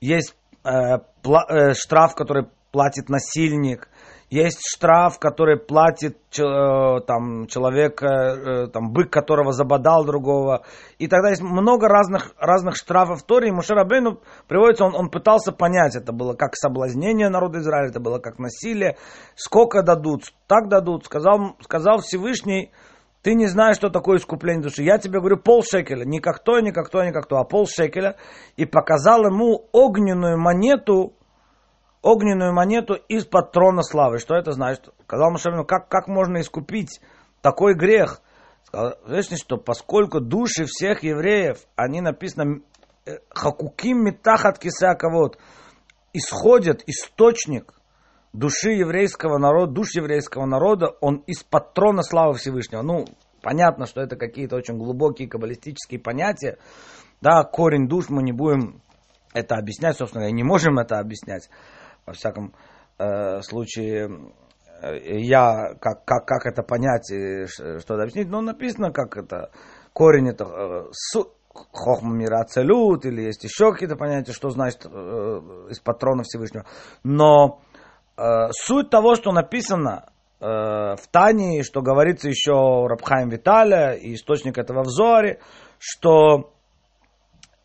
есть 0.00 0.34
э, 0.64 0.98
пла, 1.22 1.46
э, 1.48 1.74
штраф, 1.74 2.14
который 2.16 2.48
платит 2.72 3.08
насильник, 3.08 3.88
есть 4.32 4.60
штраф, 4.66 5.18
который 5.18 5.58
платит 5.58 6.16
э, 6.38 7.00
там, 7.06 7.46
человек, 7.48 8.02
э, 8.02 8.66
там, 8.72 8.90
бык, 8.90 9.10
которого 9.10 9.52
забодал 9.52 10.06
другого. 10.06 10.64
И 10.98 11.06
тогда 11.06 11.28
есть 11.28 11.42
много 11.42 11.86
разных, 11.86 12.32
разных 12.38 12.76
штрафов 12.76 13.20
в 13.20 13.26
Торе. 13.26 13.48
И 13.48 13.52
Мушер 13.52 13.78
Абейну 13.78 14.20
приводится, 14.48 14.84
он, 14.84 14.94
он 14.94 15.10
пытался 15.10 15.52
понять, 15.52 15.96
это 15.96 16.14
было 16.14 16.32
как 16.32 16.56
соблазнение 16.56 17.28
народа 17.28 17.58
Израиля, 17.58 17.90
это 17.90 18.00
было 18.00 18.20
как 18.20 18.38
насилие. 18.38 18.96
Сколько 19.34 19.82
дадут, 19.82 20.32
так 20.46 20.68
дадут. 20.68 21.04
Сказал, 21.04 21.54
сказал 21.60 21.98
Всевышний, 21.98 22.72
ты 23.20 23.34
не 23.34 23.48
знаешь, 23.48 23.76
что 23.76 23.90
такое 23.90 24.16
искупление 24.16 24.62
души. 24.62 24.82
Я 24.82 24.96
тебе 24.96 25.18
говорю 25.18 25.36
пол 25.36 25.62
шекеля, 25.62 26.06
не 26.06 26.20
как 26.20 26.42
то, 26.42 26.58
не 26.58 26.72
как 26.72 26.88
то, 26.88 27.04
не 27.04 27.12
как 27.12 27.26
то, 27.26 27.36
а 27.36 27.44
пол 27.44 27.66
шекеля. 27.66 28.16
И 28.56 28.64
показал 28.64 29.26
ему 29.26 29.68
огненную 29.72 30.40
монету, 30.40 31.12
огненную 32.02 32.52
монету 32.52 32.94
из-под 32.94 33.52
трона 33.52 33.82
славы. 33.82 34.18
Что 34.18 34.34
это 34.34 34.52
значит? 34.52 34.90
Сказал 35.04 35.30
Машевину, 35.30 35.64
как, 35.64 35.88
как 35.88 36.08
можно 36.08 36.40
искупить 36.40 37.00
такой 37.40 37.74
грех? 37.74 38.20
Сказал, 38.66 38.96
что 39.36 39.56
поскольку 39.56 40.20
души 40.20 40.64
всех 40.66 41.02
евреев, 41.04 41.58
они 41.76 42.00
написано, 42.00 42.60
э, 43.06 43.18
хакуким 43.30 44.04
метахат 44.04 44.58
кисаковод, 44.58 45.38
исходят, 46.12 46.82
источник 46.86 47.72
души 48.32 48.70
еврейского 48.70 49.38
народа, 49.38 49.72
душ 49.72 49.94
еврейского 49.94 50.46
народа, 50.46 50.88
он 51.00 51.16
из-под 51.26 51.74
трона 51.74 52.02
славы 52.02 52.34
Всевышнего. 52.34 52.82
Ну, 52.82 53.04
понятно, 53.42 53.86
что 53.86 54.00
это 54.00 54.16
какие-то 54.16 54.56
очень 54.56 54.76
глубокие 54.76 55.28
каббалистические 55.28 56.00
понятия. 56.00 56.58
Да, 57.20 57.44
корень 57.44 57.88
душ 57.88 58.08
мы 58.08 58.22
не 58.22 58.32
будем 58.32 58.80
это 59.32 59.54
объяснять, 59.56 59.96
собственно, 59.96 60.28
и 60.28 60.32
не 60.32 60.42
можем 60.42 60.78
это 60.78 60.98
объяснять 60.98 61.48
во 62.06 62.12
всяком 62.12 62.54
э, 62.98 63.40
случае, 63.42 64.32
э, 64.82 65.18
я, 65.20 65.74
как, 65.80 66.04
как, 66.04 66.26
как 66.26 66.46
это 66.46 66.62
понять, 66.62 67.10
и 67.10 67.46
что 67.46 67.94
это 67.94 68.02
объяснить, 68.02 68.28
но 68.28 68.40
написано, 68.40 68.92
как 68.92 69.16
это, 69.16 69.50
корень 69.92 70.28
это 70.28 70.44
э, 70.44 70.90
хохма 71.52 72.14
мира 72.14 72.40
ацелют, 72.40 73.04
или 73.04 73.22
есть 73.22 73.44
еще 73.44 73.72
какие-то 73.72 73.96
понятия, 73.96 74.32
что 74.32 74.50
значит 74.50 74.86
э, 74.86 74.88
из 75.70 75.80
патрона 75.80 76.22
Всевышнего. 76.22 76.64
Но 77.02 77.60
э, 78.16 78.48
суть 78.52 78.90
того, 78.90 79.14
что 79.14 79.32
написано 79.32 80.10
э, 80.40 80.46
в 80.46 81.06
Тане, 81.10 81.62
что 81.62 81.82
говорится 81.82 82.28
еще 82.28 82.52
у 82.52 82.86
Рабхаим 82.86 83.28
Виталя, 83.28 83.94
и 83.94 84.14
источник 84.14 84.58
этого 84.58 84.82
в 84.82 84.88
Зоре, 84.88 85.40
что 85.78 86.52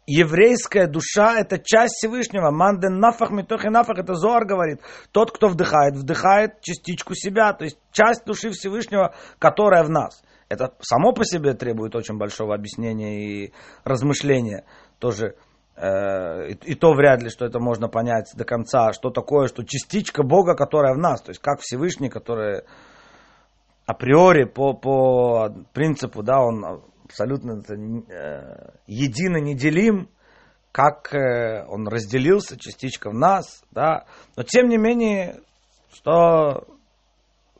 еврейская 0.07 0.87
душа– 0.87 1.37
это 1.39 1.59
часть 1.59 1.95
Всевышнего. 1.95 2.49
Манден 2.49 2.99
нафах 2.99 3.29
митохи 3.29 3.67
нафах– 3.67 3.97
это 3.99 4.15
Зоар 4.15 4.45
говорит. 4.45 4.79
Тот, 5.11 5.31
кто 5.31 5.49
вдыхает, 5.49 5.95
вдыхает 5.95 6.61
частичку 6.61 7.13
себя, 7.13 7.53
то 7.53 7.65
есть 7.65 7.77
часть 7.91 8.25
души 8.25 8.49
Всевышнего, 8.51 9.13
которая 9.37 9.83
в 9.83 9.89
нас. 9.89 10.23
Это 10.49 10.73
само 10.79 11.11
по 11.11 11.25
себе 11.25 11.53
требует 11.53 11.93
очень 11.95 12.17
большого 12.17 12.55
объяснения 12.55 13.45
и 13.45 13.53
размышления. 13.83 14.63
Тоже 14.97 15.35
э, 15.75 16.51
и, 16.51 16.71
и 16.71 16.75
то 16.75 16.93
вряд 16.93 17.21
ли, 17.21 17.29
что 17.29 17.45
это 17.45 17.59
можно 17.59 17.89
понять 17.89 18.31
до 18.33 18.45
конца, 18.45 18.93
что 18.93 19.09
такое, 19.09 19.47
что 19.47 19.63
частичка 19.63 20.23
Бога, 20.23 20.55
которая 20.55 20.93
в 20.93 20.97
нас, 20.97 21.21
то 21.21 21.31
есть 21.31 21.41
как 21.41 21.59
Всевышний, 21.59 22.09
который 22.09 22.63
априори 23.85 24.45
по, 24.45 24.73
по 24.73 25.49
принципу, 25.73 26.23
да, 26.23 26.39
он 26.39 26.81
абсолютно 27.07 27.61
э, 27.69 28.69
едино 28.85 29.37
неделим, 29.37 30.09
как 30.71 31.13
э, 31.13 31.65
он 31.67 31.87
разделился, 31.87 32.59
частичка 32.59 33.09
в 33.09 33.13
нас, 33.13 33.63
да, 33.71 34.05
но 34.35 34.43
тем 34.43 34.67
не 34.67 34.77
менее, 34.77 35.39
что 35.91 36.67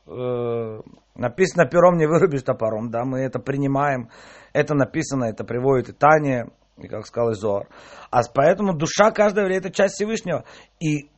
э, 0.06 0.82
написано 1.16 1.66
пером 1.66 1.98
не 1.98 2.06
вырубишь 2.06 2.44
топором, 2.44 2.92
да, 2.92 3.06
мы 3.06 3.20
это 3.20 3.40
принимаем, 3.40 4.10
это 4.54 4.76
написано, 4.76 5.26
это 5.26 5.44
приводит 5.44 5.90
и 5.90 5.94
Таня, 5.94 6.50
и 6.78 6.88
как 6.88 7.08
сказал 7.08 7.32
Изор. 7.32 7.68
А 8.12 8.22
поэтому 8.34 8.78
душа 8.78 9.12
каждого 9.12 9.46
еврея 9.46 9.60
это 9.60 9.72
часть 9.72 9.96
Всевышнего. 9.96 10.46
И 10.80 11.10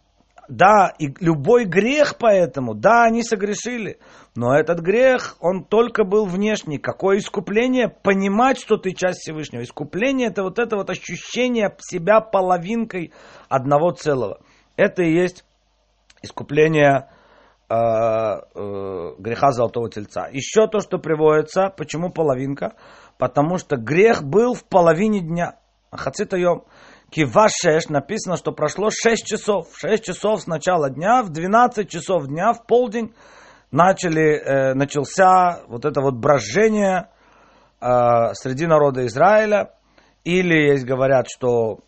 да, 0.49 0.93
и 0.97 1.13
любой 1.19 1.65
грех 1.65 2.17
поэтому, 2.17 2.73
да, 2.73 3.03
они 3.03 3.23
согрешили, 3.23 3.99
но 4.35 4.57
этот 4.57 4.79
грех, 4.79 5.38
он 5.39 5.63
только 5.63 6.03
был 6.03 6.25
внешний. 6.25 6.79
Какое 6.79 7.19
искупление? 7.19 7.88
Понимать, 7.88 8.59
что 8.59 8.77
ты 8.77 8.93
часть 8.93 9.19
Всевышнего. 9.19 9.62
Искупление 9.62 10.29
это 10.29 10.43
вот 10.43 10.57
это 10.57 10.75
вот 10.75 10.89
ощущение 10.89 11.75
себя 11.79 12.19
половинкой 12.19 13.13
одного 13.47 13.91
целого. 13.91 14.39
Это 14.75 15.03
и 15.03 15.13
есть 15.13 15.45
искупление 16.23 17.09
э, 17.69 17.75
э, 17.75 19.15
греха 19.19 19.51
золотого 19.51 19.89
тельца. 19.89 20.27
Еще 20.31 20.67
то, 20.67 20.79
что 20.79 20.97
приводится, 20.97 21.71
почему 21.75 22.12
половинка? 22.12 22.73
Потому 23.17 23.57
что 23.57 23.77
грех 23.77 24.23
был 24.23 24.55
в 24.55 24.63
половине 24.63 25.19
дня. 25.19 25.59
Хацитаем. 25.91 26.63
Кивашеш 27.11 27.89
написано, 27.89 28.37
что 28.37 28.51
прошло 28.51 28.89
6 28.91 29.25
часов. 29.25 29.67
6 29.75 30.03
часов 30.03 30.41
с 30.41 30.47
начала 30.47 30.89
дня, 30.89 31.23
в 31.23 31.29
12 31.29 31.89
часов 31.89 32.27
дня, 32.27 32.53
в 32.53 32.65
полдень, 32.65 33.13
начали, 33.71 34.37
э, 34.37 34.73
начался 34.75 35.61
вот 35.67 35.85
это 35.85 36.01
вот 36.01 36.15
брожение 36.15 37.09
э, 37.81 38.33
среди 38.33 38.67
народа 38.67 39.05
Израиля. 39.07 39.73
Или 40.23 40.71
есть 40.71 40.85
говорят, 40.85 41.27
что 41.29 41.79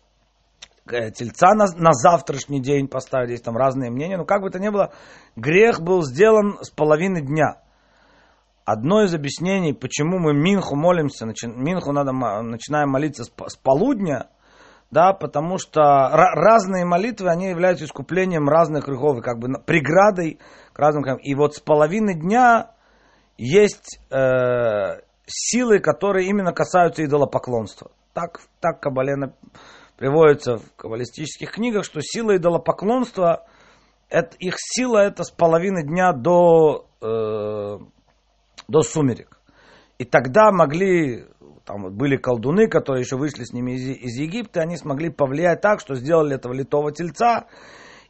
э, 0.90 1.10
тельца 1.12 1.54
на, 1.54 1.66
на 1.76 1.92
завтрашний 1.92 2.60
день 2.60 2.88
поставили, 2.88 3.32
есть 3.32 3.44
там 3.44 3.56
разные 3.56 3.90
мнения, 3.90 4.16
но 4.16 4.24
как 4.24 4.42
бы 4.42 4.50
то 4.50 4.58
ни 4.58 4.70
было, 4.70 4.92
грех 5.36 5.80
был 5.82 6.02
сделан 6.02 6.58
с 6.62 6.70
половины 6.70 7.20
дня. 7.20 7.60
Одно 8.64 9.02
из 9.04 9.14
объяснений, 9.14 9.72
почему 9.72 10.18
мы 10.18 10.34
Минху 10.34 10.74
молимся, 10.74 11.26
начи, 11.26 11.46
Минху 11.46 11.92
надо, 11.92 12.12
начинаем 12.12 12.90
молиться 12.90 13.24
с, 13.24 13.28
с 13.28 13.56
полудня– 13.56 14.28
да, 14.92 15.14
потому 15.14 15.56
что 15.56 15.80
разные 15.80 16.84
молитвы, 16.84 17.30
они 17.30 17.48
являются 17.48 17.86
искуплением 17.86 18.48
разных 18.48 18.84
грехов, 18.86 19.22
как 19.22 19.38
бы 19.38 19.48
преградой 19.64 20.38
к 20.74 20.78
разным 20.78 21.02
грехам. 21.02 21.18
И 21.20 21.34
вот 21.34 21.54
с 21.54 21.60
половины 21.60 22.14
дня 22.14 22.72
есть 23.38 23.98
э, 24.10 25.00
силы, 25.26 25.78
которые 25.78 26.28
именно 26.28 26.52
касаются 26.52 27.02
идолопоклонства. 27.02 27.90
Так, 28.12 28.40
так 28.60 28.80
Кабале 28.80 29.32
приводится 29.96 30.58
в 30.58 30.76
каббалистических 30.76 31.50
книгах, 31.50 31.86
что 31.86 32.00
сила 32.02 32.36
идолопоклонства, 32.36 33.46
это, 34.10 34.36
их 34.36 34.56
сила 34.58 34.98
это 34.98 35.24
с 35.24 35.30
половины 35.30 35.84
дня 35.84 36.12
до, 36.12 36.86
э, 37.00 37.78
до 38.68 38.82
сумерек. 38.82 39.40
И 39.96 40.04
тогда 40.04 40.52
могли 40.52 41.24
там 41.64 41.94
были 41.94 42.16
колдуны, 42.16 42.68
которые 42.68 43.02
еще 43.02 43.16
вышли 43.16 43.44
с 43.44 43.52
ними 43.52 43.72
из, 43.72 43.88
из 43.88 44.18
Египта, 44.18 44.60
они 44.60 44.76
смогли 44.76 45.10
повлиять 45.10 45.60
так, 45.60 45.80
что 45.80 45.94
сделали 45.94 46.34
этого 46.34 46.52
литого 46.52 46.92
тельца, 46.92 47.46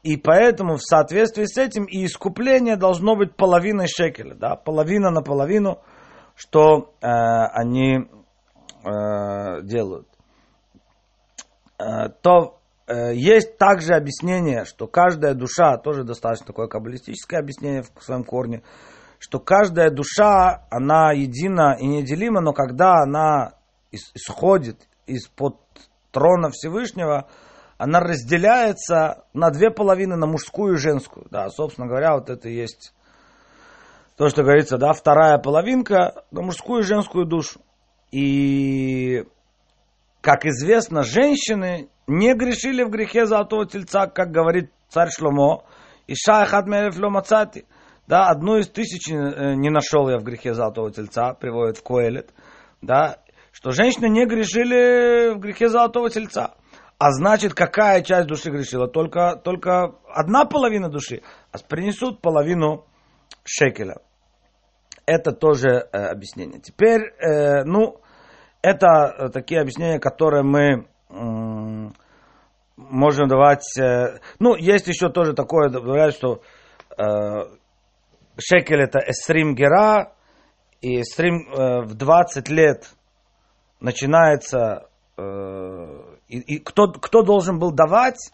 и 0.03 0.17
поэтому 0.17 0.77
в 0.77 0.83
соответствии 0.83 1.45
с 1.45 1.57
этим 1.59 1.85
и 1.85 2.05
искупление 2.05 2.77
должно 2.77 3.15
быть 3.15 3.37
половиной 3.37 3.87
шекеля, 3.87 4.35
да, 4.35 4.57
половина 4.57 5.11
на 5.11 5.23
половину, 5.23 5.81
что 6.35 6.95
э, 7.01 7.07
они 7.07 8.09
э, 8.85 9.63
делают. 9.63 10.09
Э, 11.79 12.09
то 12.21 12.59
э, 12.87 13.15
есть 13.15 13.59
также 13.59 13.95
объяснение, 13.95 14.65
что 14.65 14.87
каждая 14.87 15.35
душа, 15.35 15.77
тоже 15.79 16.05
достаточно 16.05 16.47
такое 16.47 16.69
каббалистическое 16.69 17.39
объяснение 17.39 17.83
в 17.83 18.03
своем 18.03 18.25
корне, 18.25 18.63
что 19.23 19.39
каждая 19.39 19.91
душа, 19.91 20.67
она 20.69 21.13
едина 21.13 21.77
и 21.79 21.87
неделима, 21.87 22.41
но 22.41 22.53
когда 22.53 23.03
она 23.03 23.53
исходит 23.93 24.81
из-под 25.07 25.59
трона 26.11 26.51
Всевышнего, 26.51 27.29
она 27.79 28.01
разделяется 28.01 29.23
на 29.33 29.51
две 29.51 29.71
половины, 29.71 30.17
на 30.17 30.27
мужскую 30.27 30.75
и 30.75 30.79
женскую. 30.79 31.29
Да, 31.31 31.49
собственно 31.51 31.87
говоря, 31.87 32.15
вот 32.15 32.31
это 32.31 32.49
и 32.49 32.55
есть 32.57 32.93
то, 34.17 34.29
что 34.29 34.43
говорится, 34.43 34.77
да, 34.77 34.93
вторая 34.93 35.39
половинка 35.39 36.25
на 36.33 36.43
мужскую 36.43 36.81
и 36.81 36.87
женскую 36.87 37.25
душу. 37.25 37.61
И, 38.11 39.25
как 40.21 40.47
известно, 40.47 41.05
женщины 41.05 41.89
не 42.09 42.35
грешили 42.35 42.83
в 42.83 42.91
грехе 42.91 43.27
золотого 43.27 43.67
тельца, 43.67 44.09
как 44.09 44.33
говорит 44.33 44.73
царь 44.89 45.11
Шломо, 45.17 45.63
и 46.09 46.17
шахат 46.17 46.67
мелев 46.67 46.99
ломацати. 46.99 47.67
Да, 48.13 48.29
одну 48.29 48.59
из 48.59 48.69
тысяч 48.69 49.11
э, 49.11 49.55
не 49.55 49.71
нашел 49.71 50.07
я 50.11 50.19
в 50.19 50.23
грехе 50.23 50.53
золотого 50.53 50.93
тельца, 50.93 51.33
приводит 51.33 51.79
в 51.79 51.83
Коэлет. 51.83 52.29
Да, 52.83 53.21
что 53.53 53.71
женщины 53.71 54.11
не 54.11 54.27
грешили 54.27 55.33
в 55.33 55.39
грехе 55.39 55.71
золотого 55.71 56.11
тельца. 56.11 56.57
а 56.99 57.11
значит, 57.11 57.55
какая 57.55 58.03
часть 58.03 58.29
души 58.29 58.51
грешила? 58.51 58.87
Только, 58.87 59.37
только 59.43 59.95
одна 60.07 60.45
половина 60.45 60.91
души. 60.91 61.23
А 61.53 61.57
принесут 61.67 62.21
половину 62.21 62.85
шекеля. 63.45 64.03
Это 65.07 65.33
тоже 65.33 65.69
э, 65.71 65.97
объяснение. 65.97 66.61
Теперь, 66.61 67.15
э, 67.19 67.65
ну, 67.65 68.03
это 68.61 68.89
э, 68.89 69.29
такие 69.31 69.63
объяснения, 69.63 69.99
которые 69.99 70.43
мы 70.43 70.87
э, 71.09 71.91
можем 72.77 73.29
давать. 73.29 73.65
Э, 73.81 74.19
ну, 74.39 74.55
есть 74.55 74.87
еще 74.87 75.09
тоже 75.09 75.33
такое, 75.33 75.71
говорят, 75.71 76.13
что 76.13 76.43
э, 76.99 77.62
шекель 78.39 78.83
это 78.83 78.99
эстрим 78.99 79.55
гера, 79.55 80.13
и 80.81 81.01
эстрим 81.01 81.49
э, 81.49 81.83
в 81.83 81.95
20 81.95 82.49
лет 82.49 82.91
начинается 83.81 84.89
э, 85.17 86.13
и, 86.33 86.39
и 86.39 86.59
кто, 86.59 86.89
кто 86.89 87.23
должен 87.23 87.59
был 87.59 87.73
давать? 87.73 88.33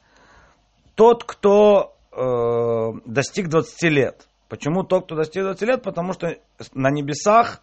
Тот, 0.95 1.25
кто 1.25 1.97
э, 2.13 3.01
достиг 3.05 3.49
20 3.49 3.83
лет. 3.91 4.29
Почему 4.49 4.85
тот, 4.85 5.07
кто 5.07 5.17
достиг 5.17 5.43
20 5.43 5.63
лет? 5.63 5.83
Потому 5.83 6.13
что 6.13 6.37
на 6.75 6.91
небесах 6.91 7.61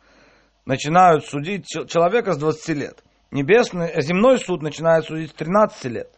начинают 0.66 1.26
судить 1.26 1.68
человека 1.68 2.34
с 2.34 2.38
20 2.38 2.70
лет. 2.78 3.04
Небесный, 3.32 4.02
земной 4.02 4.40
суд 4.40 4.62
начинает 4.62 5.06
судить 5.06 5.32
с 5.32 5.34
13 5.34 5.86
лет. 5.86 6.12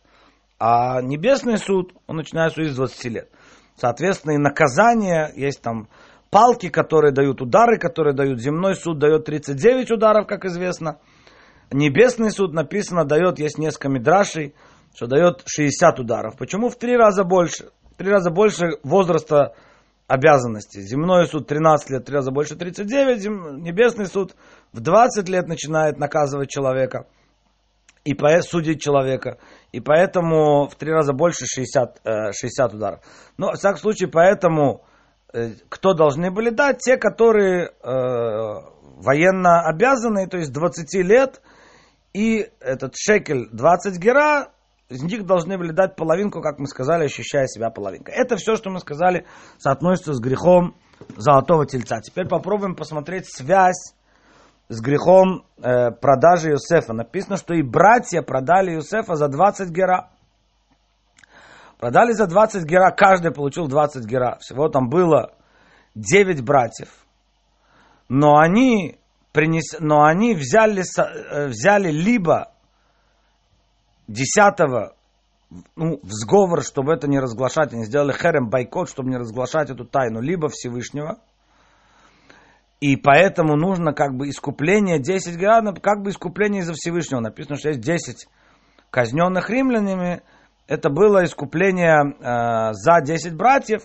А 0.59 1.01
небесный 1.01 1.59
суд, 1.59 1.93
он 2.07 2.17
начинает 2.17 2.53
судить 2.53 2.73
с 2.73 2.75
20 2.75 3.05
лет. 3.05 3.29
Соответственно, 3.77 4.33
и 4.33 4.37
наказание, 4.37 5.31
есть 5.35 5.61
там 5.61 5.87
палки, 6.31 6.69
которые 6.69 7.13
дают, 7.13 7.41
удары, 7.41 7.77
которые 7.77 8.13
дают. 8.13 8.41
Земной 8.41 8.75
суд 8.75 8.97
дает 8.99 9.25
39 9.25 9.91
ударов, 9.91 10.27
как 10.27 10.45
известно. 10.45 10.99
Небесный 11.71 12.31
суд 12.31 12.53
написано 12.53 13.05
дает, 13.05 13.39
есть 13.39 13.57
несколько 13.57 13.89
мидрашей, 13.89 14.55
что 14.95 15.05
дает 15.05 15.43
60 15.45 15.99
ударов. 15.99 16.37
Почему 16.37 16.69
в 16.69 16.77
три 16.77 16.97
раза 16.97 17.23
больше? 17.23 17.69
В 17.91 17.97
три 17.97 18.09
раза 18.09 18.31
больше 18.31 18.77
возраста 18.83 19.53
обязанностей. 20.07 20.81
Земной 20.81 21.27
суд 21.27 21.47
13 21.47 21.89
лет, 21.91 22.05
три 22.05 22.15
раза 22.15 22.31
больше 22.31 22.55
39, 22.55 23.61
небесный 23.61 24.07
суд 24.07 24.35
в 24.71 24.79
20 24.79 25.29
лет 25.29 25.47
начинает 25.47 25.99
наказывать 25.99 26.49
человека 26.49 27.05
и 28.11 28.41
судить 28.41 28.81
человека. 28.81 29.37
И 29.71 29.79
поэтому 29.79 30.67
в 30.67 30.75
три 30.75 30.91
раза 30.91 31.13
больше 31.13 31.45
60, 31.45 32.01
60 32.33 32.73
э, 32.73 32.75
ударов. 32.75 32.99
Но, 33.37 33.51
в 33.51 33.55
всяком 33.55 33.79
случае, 33.79 34.09
поэтому 34.09 34.83
э, 35.33 35.51
кто 35.69 35.93
должны 35.93 36.31
были 36.31 36.49
дать? 36.49 36.79
Те, 36.79 36.97
которые 36.97 37.67
э, 37.67 37.71
военно 37.83 39.61
обязанные, 39.61 40.27
то 40.27 40.37
есть 40.37 40.51
20 40.51 40.93
лет– 41.03 41.41
и 42.17 42.49
этот 42.61 42.93
шекель 42.95 43.47
20 43.51 43.99
гера, 43.99 44.51
из 44.89 45.03
них 45.03 45.25
должны 45.27 45.55
были 45.57 45.71
дать 45.71 45.95
половинку, 45.95 46.41
как 46.41 46.57
мы 46.57 46.65
сказали, 46.65 47.05
ощущая 47.05 47.45
себя 47.45 47.69
половинкой. 47.69 48.15
Это 48.15 48.37
все, 48.37 48.55
что 48.55 48.71
мы 48.71 48.79
сказали, 48.79 49.27
соотносится 49.59 50.13
с 50.13 50.19
грехом 50.19 50.75
золотого 51.15 51.67
тельца. 51.67 52.01
Теперь 52.01 52.27
попробуем 52.27 52.75
посмотреть 52.75 53.27
связь 53.31 53.93
с 54.69 54.81
грехом 54.81 55.45
э, 55.57 55.91
продажи 55.91 56.51
Юсефа. 56.51 56.93
Написано, 56.93 57.37
что 57.37 57.53
и 57.53 57.61
братья 57.61 58.21
продали 58.21 58.71
Юсефа 58.71 59.15
за 59.15 59.27
20 59.27 59.69
гера. 59.69 60.09
Продали 61.79 62.13
за 62.13 62.27
20 62.27 62.65
гера, 62.65 62.91
каждый 62.91 63.31
получил 63.31 63.67
20 63.67 64.05
гера. 64.05 64.37
Всего 64.41 64.67
там 64.67 64.89
было 64.89 65.33
9 65.95 66.43
братьев. 66.43 66.89
Но 68.09 68.37
они 68.37 68.99
принес, 69.31 69.79
но 69.79 70.03
они 70.03 70.33
взяли, 70.33 70.83
э, 70.83 71.47
взяли 71.47 71.91
либо 71.91 72.51
десятого 74.07 74.95
ну, 75.75 75.99
в 76.03 76.11
сговор, 76.11 76.63
чтобы 76.63 76.93
это 76.93 77.07
не 77.07 77.19
разглашать, 77.19 77.73
они 77.73 77.85
сделали 77.85 78.11
херем 78.11 78.49
бойкот, 78.49 78.89
чтобы 78.89 79.09
не 79.09 79.17
разглашать 79.17 79.69
эту 79.69 79.85
тайну, 79.85 80.19
либо 80.19 80.49
Всевышнего, 80.49 81.19
и 82.79 82.95
поэтому 82.95 83.55
нужно 83.55 83.93
как 83.93 84.15
бы 84.15 84.29
искупление 84.29 84.99
10 84.99 85.37
градусов, 85.37 85.81
как 85.81 86.03
бы 86.03 86.11
искупление 86.11 86.61
из-за 86.61 86.73
Всевышнего. 86.73 87.19
Написано, 87.19 87.57
что 87.57 87.69
есть 87.69 87.81
10 87.81 88.27
казненных 88.91 89.49
римлянами. 89.49 90.21
Это 90.67 90.89
было 90.89 91.23
искупление 91.23 92.03
э, 92.03 92.73
за 92.73 93.01
10 93.01 93.35
братьев. 93.35 93.81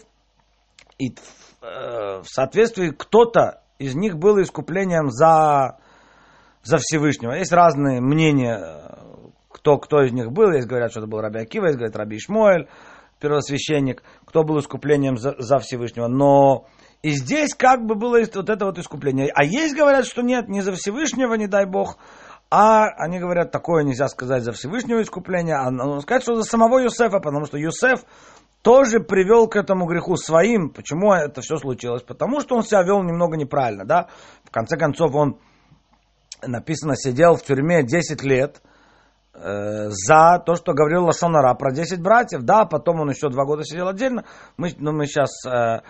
И 0.98 1.08
э, 1.08 1.14
в 1.62 2.26
соответствии 2.26 2.90
кто-то 2.90 3.62
из 3.78 3.94
них 3.94 4.18
было 4.18 4.42
искуплением 4.42 5.10
за, 5.10 5.78
за 6.62 6.76
Всевышнего. 6.78 7.32
Есть 7.32 7.52
разные 7.52 8.00
мнения, 8.02 8.82
кто, 9.48 9.78
кто 9.78 10.02
из 10.02 10.12
них 10.12 10.32
был. 10.32 10.52
Есть 10.52 10.68
говорят, 10.68 10.90
что 10.90 11.00
это 11.00 11.08
был 11.08 11.20
Раби 11.20 11.40
Акива, 11.40 11.66
есть 11.66 11.76
говорят 11.76 11.96
Раби 11.96 12.18
Ишмоэль, 12.18 12.68
первосвященник, 13.20 14.02
кто 14.26 14.44
был 14.44 14.58
искуплением 14.58 15.16
за, 15.16 15.34
за 15.38 15.58
Всевышнего. 15.60 16.08
Но 16.08 16.66
и 17.02 17.10
здесь 17.10 17.54
как 17.54 17.84
бы 17.84 17.96
было 17.96 18.20
вот 18.34 18.48
это 18.48 18.64
вот 18.64 18.78
искупление. 18.78 19.30
А 19.34 19.44
есть 19.44 19.74
говорят, 19.76 20.06
что 20.06 20.22
нет, 20.22 20.48
не 20.48 20.62
за 20.62 20.72
Всевышнего, 20.72 21.34
не 21.34 21.48
дай 21.48 21.66
Бог, 21.66 21.98
а 22.48 22.86
они 22.96 23.18
говорят, 23.18 23.50
такое 23.50 23.82
нельзя 23.82 24.08
сказать 24.08 24.44
за 24.44 24.52
Всевышнего 24.52 25.02
искупления, 25.02 25.56
а 25.56 25.70
нужно 25.70 26.00
сказать, 26.00 26.22
что 26.22 26.36
за 26.36 26.44
самого 26.44 26.78
Юсефа, 26.78 27.18
потому 27.18 27.46
что 27.46 27.58
Юсеф 27.58 28.04
тоже 28.62 29.00
привел 29.00 29.48
к 29.48 29.56
этому 29.56 29.86
греху 29.86 30.16
своим. 30.16 30.70
Почему 30.70 31.12
это 31.12 31.40
все 31.40 31.56
случилось? 31.56 32.02
Потому 32.02 32.40
что 32.40 32.54
он 32.54 32.62
себя 32.62 32.82
вел 32.82 33.02
немного 33.02 33.36
неправильно, 33.36 33.84
да. 33.84 34.08
В 34.44 34.50
конце 34.50 34.76
концов, 34.76 35.14
он, 35.14 35.38
написано, 36.40 36.94
сидел 36.94 37.34
в 37.34 37.42
тюрьме 37.42 37.82
10 37.82 38.22
лет 38.22 38.62
э, 39.34 39.88
за 39.88 40.40
то, 40.46 40.54
что 40.54 40.74
говорил 40.74 41.06
Лашонара 41.06 41.54
про 41.54 41.72
10 41.72 42.00
братьев. 42.00 42.42
Да, 42.42 42.64
потом 42.64 43.00
он 43.00 43.10
еще 43.10 43.28
два 43.30 43.44
года 43.44 43.64
сидел 43.64 43.88
отдельно. 43.88 44.24
Мы, 44.56 44.72
ну, 44.78 44.92
мы 44.92 45.06
сейчас... 45.06 45.30
Э, 45.44 45.80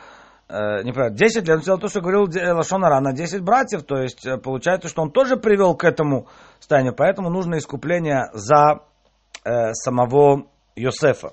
э, 0.53 0.83
неправильно, 0.83 1.17
10 1.17 1.49
лет 1.49 1.69
он 1.69 1.81
то, 1.81 1.89
что 1.89 2.01
говорил 2.01 2.29
Лашонара 2.57 3.01
на 3.01 3.13
10 3.13 3.41
братьев, 3.43 3.83
то 3.85 3.97
есть 3.97 4.27
э, 4.27 4.37
получается, 4.39 4.89
что 4.89 5.03
он 5.03 5.11
тоже 5.11 5.37
привел 5.37 5.75
к 5.75 5.85
этому 5.85 6.29
состоянию, 6.59 6.95
поэтому 6.95 7.31
нужно 7.31 7.59
искупление 7.59 8.27
за 8.33 8.81
э, 9.45 9.73
самого 9.73 10.47
Йосефа. 10.77 11.33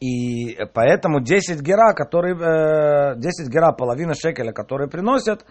И 0.00 0.56
поэтому 0.72 1.20
10 1.20 1.60
гера, 1.60 1.92
которые, 1.92 2.34
10 3.16 3.48
э, 3.48 3.50
гера, 3.50 3.72
половина 3.72 4.14
шекеля, 4.14 4.52
которые 4.52 4.88
приносят, 4.88 5.44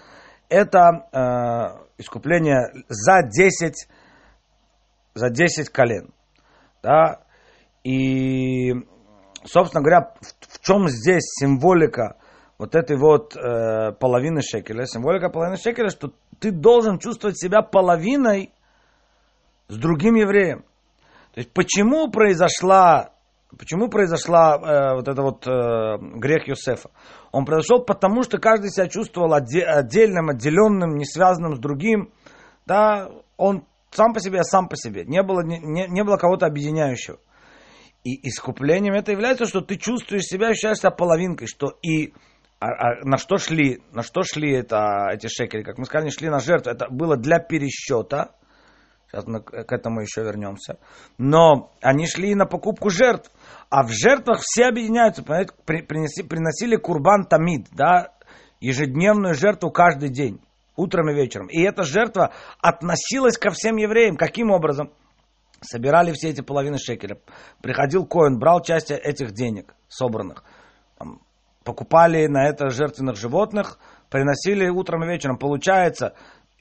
это 0.50 1.08
э, 1.12 2.00
искупление 2.00 2.72
за 2.88 3.22
10, 3.24 3.88
за 5.14 5.30
10 5.30 5.70
колен. 5.70 6.12
Да? 6.82 7.22
И, 7.84 8.74
собственно 9.46 9.84
говоря, 9.84 10.14
в, 10.20 10.49
в 10.60 10.66
чем 10.66 10.88
здесь 10.90 11.24
символика 11.40 12.18
вот 12.58 12.76
этой 12.76 12.98
вот 12.98 13.36
э, 13.36 13.92
половины 13.94 14.42
шекеля? 14.42 14.86
Символика 14.86 15.30
половины 15.30 15.58
шекеля, 15.58 15.90
что 15.90 16.12
ты 16.40 16.52
должен 16.52 17.00
чувствовать 17.00 17.40
себя 17.40 17.62
половиной 17.62 18.52
с 19.68 19.78
другим 19.78 20.16
евреем. 20.16 20.64
То 21.34 21.42
есть 21.42 21.54
почему 21.54 22.10
произошла 22.10 23.12
Почему 23.58 23.90
произошла 23.90 24.58
э, 24.58 24.96
вот 24.96 25.08
это 25.08 25.22
вот 25.24 25.48
э, 25.48 25.98
грех 26.20 26.48
Юсефа? 26.48 26.92
Он 27.32 27.46
произошел 27.46 27.84
потому, 27.84 28.22
что 28.22 28.38
каждый 28.38 28.70
себя 28.70 28.88
чувствовал 28.88 29.34
отде- 29.34 29.64
отдельным, 29.64 30.30
отделенным, 30.30 30.98
не 30.98 31.06
связанным 31.06 31.56
с 31.56 31.60
другим. 31.60 32.12
Да, 32.68 33.10
он 33.38 33.66
сам 33.90 34.14
по 34.14 34.20
себе, 34.20 34.42
а 34.42 34.44
сам 34.44 34.68
по 34.70 34.76
себе. 34.76 35.04
Не 35.06 35.24
было, 35.24 35.42
не, 35.42 35.88
не 35.88 36.04
было 36.04 36.18
кого-то 36.18 36.46
объединяющего. 36.46 37.18
И 38.04 38.28
искуплением 38.28 38.94
это 38.94 39.12
является, 39.12 39.46
что 39.46 39.62
ты 39.62 39.76
чувствуешь 39.76 40.24
себя, 40.24 40.50
ощущаешь 40.50 40.78
себя 40.78 40.92
половинкой, 40.92 41.48
что 41.48 41.78
и 41.82 42.14
а, 42.60 42.68
а 42.68 43.06
на 43.06 43.18
что 43.18 43.38
шли, 43.38 43.82
на 43.92 44.04
что 44.04 44.24
шли 44.24 44.54
это, 44.54 45.10
эти 45.14 45.28
шекели, 45.28 45.64
как 45.64 45.78
мы 45.78 45.86
сказали, 45.86 46.10
шли 46.10 46.30
на 46.30 46.40
жертву, 46.40 46.72
это 46.72 46.88
было 46.90 47.16
для 47.18 47.40
пересчета, 47.40 48.36
Сейчас 49.12 49.26
мы 49.26 49.42
к 49.42 49.72
этому 49.72 50.02
еще 50.02 50.22
вернемся. 50.22 50.78
Но 51.18 51.72
они 51.82 52.06
шли 52.06 52.36
на 52.36 52.46
покупку 52.46 52.92
жертв. 52.92 53.32
А 53.72 53.84
в 53.84 53.90
жертвах 53.90 54.42
все 54.44 54.66
объединяются. 54.68 55.24
Принесли, 55.24 56.24
приносили 56.24 56.76
курбан 56.76 57.26
тамид, 57.26 57.68
да, 57.72 58.14
ежедневную 58.60 59.34
жертву 59.34 59.72
каждый 59.72 60.10
день, 60.10 60.40
утром 60.76 61.10
и 61.10 61.16
вечером. 61.16 61.48
И 61.48 61.60
эта 61.62 61.84
жертва 61.84 62.34
относилась 62.60 63.38
ко 63.38 63.50
всем 63.50 63.78
евреям. 63.78 64.16
Каким 64.16 64.52
образом? 64.52 64.92
Собирали 65.62 66.14
все 66.14 66.30
эти 66.30 66.42
половины 66.42 66.78
шекеля. 66.78 67.20
Приходил 67.62 68.06
Коин, 68.06 68.40
брал 68.40 68.62
часть 68.62 68.92
этих 68.92 69.34
денег 69.34 69.76
собранных. 69.88 70.44
Покупали 71.64 72.28
на 72.28 72.48
это 72.48 72.70
жертвенных 72.70 73.18
животных, 73.18 73.78
приносили 74.10 74.70
утром 74.70 75.04
и 75.04 75.08
вечером. 75.08 75.38
Получается, 75.38 76.16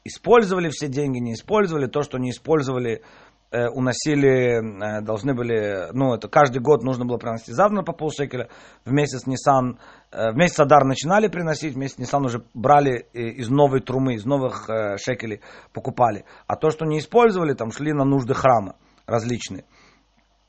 использовали 0.04 0.68
все 0.70 0.88
деньги, 0.88 1.18
не 1.18 1.34
использовали, 1.34 1.87
то, 1.87 2.02
что 2.02 2.18
не 2.18 2.30
использовали, 2.30 3.02
э, 3.50 3.68
уносили, 3.68 4.58
э, 4.58 5.00
должны 5.02 5.34
были, 5.34 5.92
ну, 5.92 6.14
это 6.14 6.28
каждый 6.28 6.61
год 6.61 6.82
нужно 6.82 7.04
было 7.04 7.16
приносить 7.16 7.54
завтра 7.54 7.82
по 7.82 7.92
полшекеля, 7.92 8.48
в 8.84 8.92
месяц 8.92 9.26
Nissan, 9.26 9.78
э, 10.11 10.32
в 10.32 10.37
месяц 10.37 10.61
Адар 10.61 10.84
начинали 10.84 11.28
приносить, 11.28 11.74
в 11.74 11.78
месяц 11.78 11.98
Nissan 11.98 12.26
уже 12.26 12.42
брали 12.52 13.06
из 13.12 13.48
новой 13.48 13.80
трумы, 13.80 14.14
из 14.14 14.24
новых 14.24 14.68
э, 14.68 14.96
шекелей 14.98 15.40
покупали, 15.72 16.24
а 16.46 16.56
то, 16.56 16.70
что 16.70 16.84
не 16.84 16.98
использовали, 16.98 17.54
там 17.54 17.70
шли 17.70 17.92
на 17.92 18.04
нужды 18.04 18.34
храма 18.34 18.74
различные. 19.09 19.64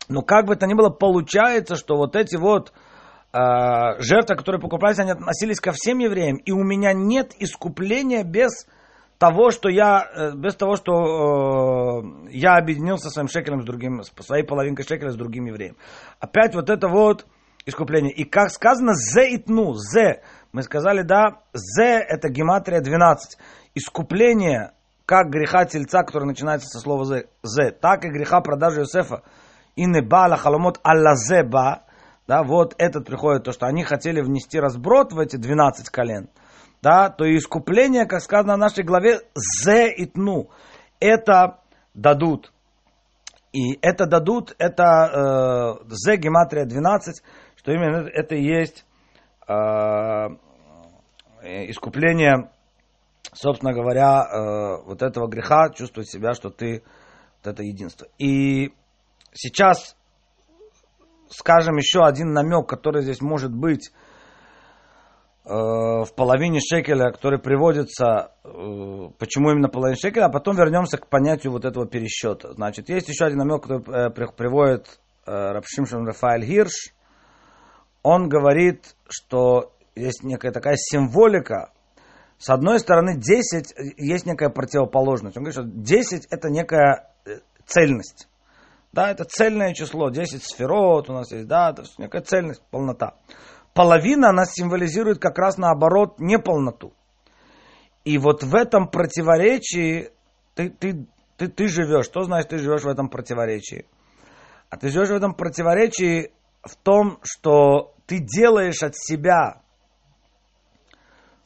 Но 0.10 0.22
как 0.22 0.46
бы 0.46 0.56
то 0.56 0.68
ни 0.68 0.74
было, 0.74 0.90
получается, 0.90 1.76
что 1.76 1.96
вот 1.96 2.16
эти 2.16 2.36
вот 2.36 2.74
э, 3.32 3.38
жертвы, 4.00 4.36
которые 4.36 4.60
покупались, 4.60 5.00
они 5.00 5.12
относились 5.12 5.60
ко 5.60 5.72
всем 5.72 6.00
евреям. 6.00 6.38
И 6.38 6.52
у 6.52 6.64
меня 6.64 6.94
нет 6.94 7.34
искупления 7.40 8.24
без 8.24 8.68
того, 9.20 9.52
что 9.52 9.70
я, 9.70 10.04
э, 10.14 10.32
без 10.36 10.56
того, 10.56 10.76
что 10.76 12.02
э, 12.02 12.32
я 12.32 12.56
объединился 12.56 13.10
своим 13.10 13.28
шекелем 13.28 13.62
с 13.62 13.66
другим, 13.66 14.02
своей 14.20 14.44
половинкой 14.44 14.86
шекеля 14.86 15.12
с 15.12 15.16
другим 15.16 15.46
евреем. 15.46 15.78
Опять 16.20 16.56
вот 16.56 16.70
это 16.70 16.88
вот 16.88 17.28
искупление. 17.66 18.12
И 18.12 18.24
как 18.24 18.50
сказано, 18.50 18.94
зе 18.94 19.36
итну, 19.36 19.74
зе. 19.76 20.24
Мы 20.52 20.64
сказали, 20.64 21.04
да, 21.04 21.42
зе 21.54 22.00
это 22.00 22.30
гематрия 22.30 22.82
12. 22.82 23.38
Искупление, 23.76 24.72
как 25.10 25.32
греха 25.32 25.66
тельца, 25.66 26.04
который 26.04 26.26
начинается 26.26 26.68
со 26.68 26.80
слова 26.80 27.04
зе, 27.04 27.72
так 27.72 28.06
и 28.06 28.10
греха 28.10 28.42
продажи 28.42 28.82
Иосифа. 28.82 29.24
И 29.76 29.88
не 29.88 30.04
бала 30.04 30.38
халомот 30.38 30.80
алла 30.86 31.16
зе 31.16 31.42
ба. 31.42 31.82
Да, 32.28 32.44
вот 32.44 32.76
этот 32.78 33.08
приходит, 33.08 33.44
то, 33.44 33.52
что 33.52 33.66
они 33.66 33.84
хотели 33.84 34.22
внести 34.22 34.60
разброд 34.60 35.12
в 35.12 35.18
эти 35.18 35.36
12 35.36 35.90
колен. 35.90 36.30
Да, 36.84 37.10
то 37.10 37.26
искупление, 37.26 38.06
как 38.06 38.22
сказано 38.22 38.54
в 38.54 38.60
нашей 38.60 38.84
главе, 38.84 39.22
зе 39.34 39.92
итну. 39.98 40.52
Это 41.00 41.58
дадут. 41.96 42.54
И 43.52 43.80
это 43.82 44.06
дадут, 44.06 44.54
это 44.60 45.80
э, 45.82 45.86
зе 45.90 46.18
гематрия 46.18 46.66
12, 46.66 47.24
что 47.56 47.72
именно 47.72 48.08
это 48.14 48.36
и 48.36 48.44
есть 48.44 48.86
э, 49.48 49.54
искупление, 51.42 52.52
собственно 53.42 53.74
говоря, 53.74 54.24
э, 54.24 54.84
вот 54.86 55.02
этого 55.02 55.28
греха, 55.28 55.70
чувствовать 55.70 56.10
себя, 56.10 56.34
что 56.34 56.50
ты 56.50 56.84
вот 57.44 57.54
это 57.54 57.64
единство. 57.64 58.08
И 58.18 58.74
сейчас 59.32 59.96
скажем 61.30 61.78
еще 61.78 62.04
один 62.04 62.34
намек, 62.34 62.68
который 62.68 63.04
здесь 63.04 63.22
может 63.22 63.54
быть 63.54 63.92
э, 65.46 65.50
в 65.52 66.10
половине 66.16 66.60
шекеля, 66.60 67.12
который 67.12 67.40
приводится, 67.40 68.34
э, 68.44 68.50
почему 69.18 69.52
именно 69.52 69.70
половина 69.70 69.98
шекеля, 69.98 70.26
а 70.26 70.32
потом 70.32 70.58
вернемся 70.58 70.98
к 70.98 71.08
понятию 71.08 71.54
вот 71.54 71.64
этого 71.64 71.88
пересчета. 71.88 72.54
Значит, 72.54 72.90
есть 72.90 73.08
еще 73.08 73.26
один 73.26 73.38
намек, 73.38 73.62
который 73.62 74.12
приводит 74.12 75.00
Рапшимшин 75.26 76.08
Рафаэль 76.08 76.44
Хирш, 76.44 76.94
он 78.02 78.28
говорит, 78.28 78.96
что 79.08 79.74
есть 79.96 80.24
некая 80.24 80.52
такая 80.52 80.76
символика. 80.78 81.72
С 82.40 82.50
одной 82.50 82.80
стороны, 82.80 83.18
10 83.18 83.98
есть 83.98 84.26
некая 84.26 84.50
противоположность. 84.50 85.36
Он 85.36 85.44
говорит, 85.44 85.60
что 85.60 85.64
10 85.66 86.28
это 86.32 86.50
некая 86.50 87.12
э, 87.26 87.40
цельность. 87.66 88.30
Да, 88.94 89.12
это 89.12 89.26
цельное 89.26 89.74
число, 89.74 90.10
10 90.10 90.42
сферот 90.42 91.10
у 91.10 91.14
нас 91.14 91.32
есть, 91.32 91.48
да, 91.48 91.72
это 91.72 91.84
некая 91.98 92.22
цельность, 92.22 92.62
полнота. 92.72 93.16
Половина, 93.74 94.30
она 94.30 94.46
символизирует 94.46 95.20
как 95.20 95.38
раз 95.38 95.58
наоборот 95.58 96.20
неполноту. 96.20 96.94
И 98.06 98.18
вот 98.18 98.42
в 98.42 98.56
этом 98.56 98.88
противоречии 98.88 100.12
ты, 100.56 100.70
ты, 100.70 101.06
ты, 101.36 101.50
ты 101.50 101.68
живешь. 101.68 102.06
Что 102.06 102.24
значит 102.24 102.50
ты 102.50 102.58
живешь 102.58 102.84
в 102.84 102.88
этом 102.88 103.10
противоречии? 103.10 103.86
А 104.70 104.78
ты 104.78 104.90
живешь 104.90 105.10
в 105.10 105.14
этом 105.14 105.34
противоречии 105.36 106.32
в 106.64 106.76
том, 106.78 107.20
что 107.22 107.94
ты 108.08 108.20
делаешь 108.20 108.82
от 108.82 108.96
себя 108.96 109.62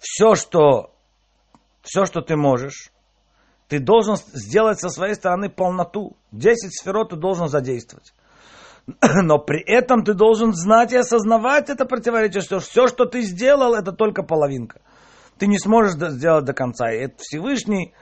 все, 0.04 0.36
что, 0.36 0.92
все, 1.82 2.06
что 2.06 2.22
ты 2.22 2.36
можешь. 2.36 2.92
Ты 3.70 3.80
должен 3.80 4.18
сделать 4.34 4.80
со 4.80 4.90
своей 4.90 5.16
стороны 5.16 5.50
полноту. 5.50 6.18
Десять 6.32 6.78
сферот 6.78 7.12
ты 7.12 7.16
должен 7.16 7.48
задействовать. 7.48 8.14
Но 9.02 9.40
при 9.40 9.64
этом 9.64 10.04
ты 10.04 10.14
должен 10.14 10.54
знать 10.54 10.92
и 10.92 10.98
осознавать 10.98 11.70
это 11.70 11.86
противоречие, 11.86 12.42
что 12.42 12.60
все, 12.60 12.88
что 12.88 13.06
ты 13.06 13.22
сделал, 13.22 13.74
это 13.74 13.94
только 13.94 14.24
половинка. 14.24 14.82
Ты 15.38 15.48
не 15.48 15.58
сможешь 15.58 15.94
сделать 15.94 16.44
до 16.44 16.54
конца. 16.54 16.92
И 16.92 16.98
это 16.98 17.16
Всевышний 17.20 17.94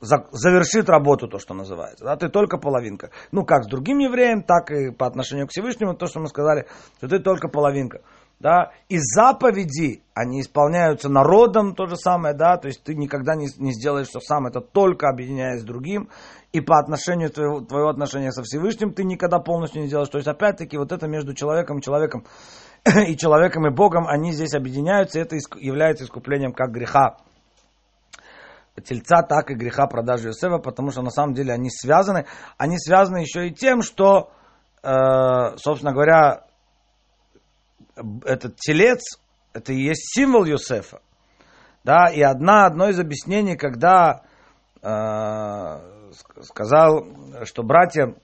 завершит 0.00 0.88
работу, 0.90 1.26
то, 1.26 1.38
что 1.38 1.54
называется. 1.54 2.04
Да? 2.04 2.16
Ты 2.16 2.28
только 2.28 2.58
половинка. 2.58 3.10
Ну, 3.32 3.44
как 3.44 3.64
с 3.64 3.66
другим 3.66 3.98
евреем, 3.98 4.42
так 4.42 4.70
и 4.70 4.90
по 4.90 5.06
отношению 5.06 5.46
к 5.46 5.50
Всевышнему, 5.50 5.94
то, 5.94 6.06
что 6.06 6.20
мы 6.20 6.28
сказали, 6.28 6.66
что 6.98 7.08
ты 7.08 7.18
только 7.18 7.48
половинка. 7.48 8.02
Да? 8.40 8.72
И 8.88 8.98
заповеди, 8.98 10.02
они 10.14 10.40
исполняются 10.40 11.10
народом, 11.10 11.74
то 11.74 11.86
же 11.86 11.96
самое, 11.96 12.34
да, 12.34 12.56
то 12.56 12.68
есть 12.68 12.82
ты 12.82 12.94
никогда 12.94 13.34
не, 13.34 13.48
не 13.58 13.72
сделаешь 13.74 14.08
все 14.08 14.18
сам, 14.20 14.46
это 14.46 14.62
только 14.62 15.08
объединяясь 15.08 15.60
с 15.60 15.64
другим, 15.64 16.08
и 16.52 16.62
по 16.62 16.78
отношению 16.78 17.28
твоего, 17.30 17.60
твоего 17.60 17.90
отношения 17.90 18.32
со 18.32 18.42
Всевышним 18.42 18.94
ты 18.94 19.04
никогда 19.04 19.40
полностью 19.40 19.82
не 19.82 19.88
сделаешь. 19.88 20.08
То 20.08 20.16
есть, 20.16 20.26
опять-таки, 20.26 20.78
вот 20.78 20.90
это 20.90 21.06
между 21.06 21.34
человеком 21.34 21.78
и 21.78 21.82
человеком, 21.82 22.24
и 23.06 23.14
человеком 23.14 23.66
и 23.66 23.74
Богом, 23.74 24.08
они 24.08 24.32
здесь 24.32 24.54
объединяются, 24.54 25.18
и 25.18 25.22
это 25.22 25.36
является 25.58 26.04
искуплением 26.04 26.54
как 26.54 26.70
греха 26.70 27.18
тельца, 28.82 29.22
так 29.22 29.50
и 29.50 29.54
греха 29.54 29.86
продажи 29.86 30.28
Йосефа, 30.28 30.58
потому 30.58 30.90
что 30.90 31.02
на 31.02 31.10
самом 31.10 31.34
деле 31.34 31.52
они 31.52 31.68
связаны. 31.70 32.24
Они 32.56 32.78
связаны 32.78 33.18
еще 33.18 33.48
и 33.48 33.52
тем, 33.52 33.82
что, 33.82 34.30
э, 34.82 35.56
собственно 35.56 35.92
говоря, 35.92 36.46
этот 38.24 38.56
телец, 38.56 39.00
это 39.52 39.72
и 39.72 39.80
есть 39.80 40.14
символ 40.14 40.44
Йосефа. 40.44 41.00
Да, 41.84 42.08
и 42.08 42.20
одна, 42.20 42.66
одно 42.66 42.88
из 42.88 42.98
объяснений, 43.00 43.56
когда 43.56 44.22
э, 44.82 46.12
сказал, 46.42 47.06
что 47.44 47.62
братья 47.62 48.14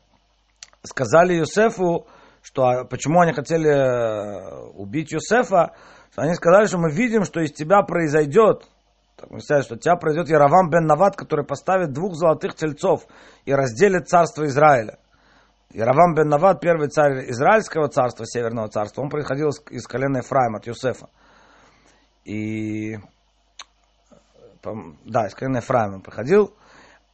сказали 0.82 1.34
Йосефу, 1.34 2.06
что 2.42 2.64
а 2.64 2.84
почему 2.84 3.20
они 3.20 3.32
хотели 3.32 3.70
э, 3.70 4.68
убить 4.74 5.12
Йосефа, 5.12 5.72
что 6.12 6.22
они 6.22 6.34
сказали, 6.34 6.66
что 6.66 6.78
мы 6.78 6.90
видим, 6.92 7.24
что 7.24 7.40
из 7.40 7.52
тебя 7.52 7.82
произойдет 7.82 8.68
так 9.16 9.30
мы 9.30 9.40
сказали, 9.40 9.62
что 9.62 9.76
тебя 9.76 9.96
произойдет 9.96 10.28
Яровам 10.28 10.68
бен 10.68 10.84
Нават, 10.84 11.16
который 11.16 11.44
поставит 11.44 11.92
двух 11.92 12.14
золотых 12.14 12.54
тельцов 12.54 13.06
и 13.46 13.54
разделит 13.54 14.08
царство 14.08 14.44
Израиля. 14.44 14.98
Яровам 15.72 16.14
бен 16.14 16.28
Нават, 16.28 16.60
первый 16.60 16.88
царь 16.88 17.30
Израильского 17.30 17.88
царства, 17.88 18.24
Северного 18.26 18.68
царства, 18.68 19.02
он 19.02 19.10
приходил 19.10 19.50
из 19.70 19.86
колена 19.86 20.18
Ефраима, 20.18 20.58
от 20.58 20.66
Юсефа. 20.66 21.08
И 22.24 22.98
да, 25.04 25.26
из 25.26 25.34
колена 25.34 25.58
Ефраима 25.58 26.00
приходил, 26.00 26.54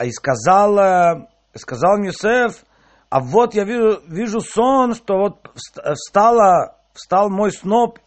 и 0.02 0.10
сказал, 0.10 0.78
э, 0.78 1.28
сказал 1.54 1.98
Юсеф, 1.98 2.64
а 3.10 3.20
вот 3.20 3.54
я 3.54 3.64
вижу, 3.64 4.00
вижу 4.06 4.40
сон, 4.40 4.94
что 4.94 5.18
вот 5.18 5.50
встала, 5.54 6.78
встал 6.94 7.28
мой 7.28 7.52
сноп, 7.52 7.98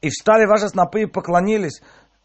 и 0.00 0.10
встали 0.10 0.46
ваши 0.46 0.68
снопы 0.68 1.02
и 1.02 1.06
поклонились. 1.06 1.80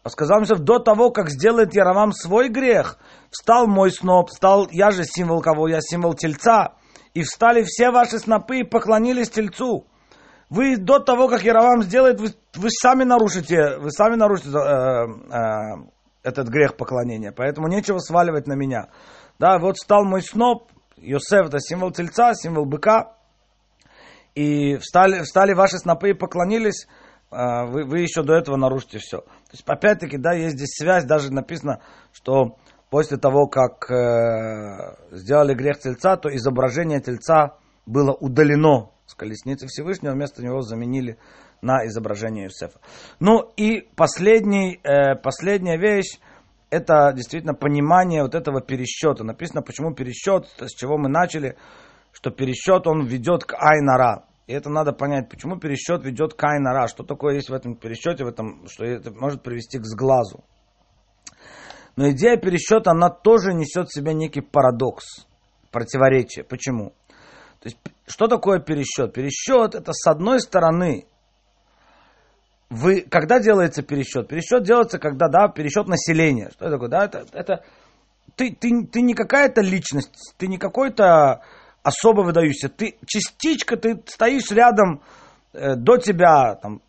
Сказал 0.06 0.40
Мишев, 0.40 0.60
до 0.60 0.78
того, 0.78 1.10
как 1.10 1.28
сделает 1.28 1.74
Яровам 1.74 2.12
свой 2.12 2.48
грех, 2.48 2.98
встал 3.30 3.66
мой 3.66 3.90
сноп, 3.92 4.30
встал, 4.30 4.68
я 4.70 4.90
же 4.90 5.04
символ 5.04 5.42
кого, 5.42 5.68
я 5.68 5.80
символ 5.80 6.14
тельца, 6.14 6.74
и 7.18 7.22
встали 7.24 7.64
все 7.64 7.90
ваши 7.90 8.20
снопы 8.20 8.60
и 8.60 8.62
поклонились 8.62 9.30
тельцу. 9.30 9.86
Вы 10.50 10.76
до 10.76 11.00
того, 11.00 11.26
как 11.28 11.42
Яровам 11.42 11.82
сделает, 11.82 12.20
вы, 12.20 12.28
вы 12.54 12.70
сами 12.70 13.02
нарушите, 13.02 13.76
вы 13.78 13.90
сами 13.90 14.14
нарушите 14.14 14.50
э, 14.50 14.54
э, 14.54 15.88
этот 16.22 16.46
грех 16.48 16.76
поклонения, 16.76 17.32
поэтому 17.32 17.66
нечего 17.66 17.98
сваливать 17.98 18.46
на 18.46 18.52
меня. 18.52 18.90
Да, 19.40 19.58
вот 19.58 19.78
стал 19.78 20.04
мой 20.04 20.22
сноп, 20.22 20.70
Йосеф 20.96 21.46
это 21.46 21.58
символ 21.58 21.90
тельца, 21.90 22.34
символ 22.34 22.66
быка, 22.66 23.16
и 24.36 24.76
встали, 24.76 25.22
встали 25.22 25.54
ваши 25.54 25.78
снопы 25.78 26.10
и 26.10 26.14
поклонились, 26.14 26.86
а, 27.32 27.66
вы, 27.66 27.84
вы 27.84 27.98
еще 27.98 28.22
до 28.22 28.34
этого 28.34 28.54
нарушите 28.54 28.98
все. 29.00 29.22
То 29.22 29.52
есть, 29.52 29.64
опять-таки, 29.66 30.18
да, 30.18 30.34
есть 30.34 30.54
здесь 30.54 30.76
связь, 30.78 31.04
даже 31.04 31.32
написано, 31.32 31.80
что 32.12 32.58
после 32.90 33.18
того, 33.18 33.46
как 33.46 33.90
э, 33.90 35.16
сделали 35.16 35.54
грех 35.54 35.78
тельца, 35.78 36.16
то 36.16 36.34
изображение 36.34 37.00
тельца 37.00 37.56
было 37.86 38.12
удалено 38.12 38.90
с 39.06 39.14
колесницы 39.14 39.66
Всевышнего, 39.66 40.12
вместо 40.12 40.42
него 40.42 40.60
заменили 40.60 41.18
на 41.62 41.86
изображение 41.86 42.44
Юсефа. 42.44 42.78
Ну 43.20 43.50
и 43.56 43.88
последний, 43.96 44.80
э, 44.82 45.16
последняя 45.16 45.78
вещь, 45.78 46.18
это 46.70 47.12
действительно 47.14 47.54
понимание 47.54 48.22
вот 48.22 48.34
этого 48.34 48.60
пересчета. 48.60 49.24
Написано, 49.24 49.62
почему 49.62 49.94
пересчет, 49.94 50.46
с 50.60 50.74
чего 50.74 50.98
мы 50.98 51.08
начали, 51.08 51.56
что 52.12 52.30
пересчет 52.30 52.86
он 52.86 53.06
ведет 53.06 53.44
к 53.44 53.54
Айнара. 53.54 54.24
И 54.46 54.52
это 54.52 54.70
надо 54.70 54.92
понять, 54.92 55.28
почему 55.28 55.58
пересчет 55.58 56.04
ведет 56.04 56.34
к 56.34 56.44
Айнара. 56.44 56.86
Что 56.88 57.04
такое 57.04 57.34
есть 57.36 57.50
в 57.50 57.54
этом 57.54 57.74
пересчете, 57.76 58.24
в 58.24 58.28
этом, 58.28 58.66
что 58.68 58.84
это 58.84 59.10
может 59.12 59.42
привести 59.42 59.78
к 59.78 59.84
сглазу. 59.84 60.44
Но 61.98 62.10
идея 62.10 62.36
пересчета, 62.36 62.92
она 62.92 63.10
тоже 63.10 63.52
несет 63.52 63.88
в 63.88 63.92
себе 63.92 64.14
некий 64.14 64.40
парадокс, 64.40 65.26
противоречие. 65.72 66.44
Почему? 66.44 66.92
То 67.58 67.64
есть, 67.64 67.76
что 68.06 68.28
такое 68.28 68.60
пересчет? 68.60 69.12
Пересчет 69.12 69.74
это 69.74 69.92
с 69.92 70.06
одной 70.06 70.38
стороны, 70.40 71.06
вы, 72.70 73.00
когда 73.00 73.40
делается 73.40 73.82
пересчет? 73.82 74.28
Пересчет 74.28 74.62
делается, 74.62 75.00
когда, 75.00 75.26
да, 75.26 75.48
пересчет 75.48 75.88
населения. 75.88 76.50
Что 76.52 76.66
это 76.66 76.74
такое? 76.74 76.88
Да, 76.88 77.04
это, 77.04 77.26
это 77.32 77.64
ты, 78.36 78.54
ты, 78.54 78.86
ты 78.86 79.00
не 79.00 79.14
какая-то 79.14 79.60
личность, 79.60 80.34
ты 80.36 80.46
не 80.46 80.56
какой-то 80.56 81.42
особо 81.82 82.20
выдающийся. 82.20 82.68
Ты 82.68 82.96
частичка, 83.06 83.76
ты 83.76 84.00
стоишь 84.06 84.52
рядом, 84.52 85.02
э, 85.52 85.74
до 85.74 85.96
тебя 85.96 86.54
там, 86.62 86.80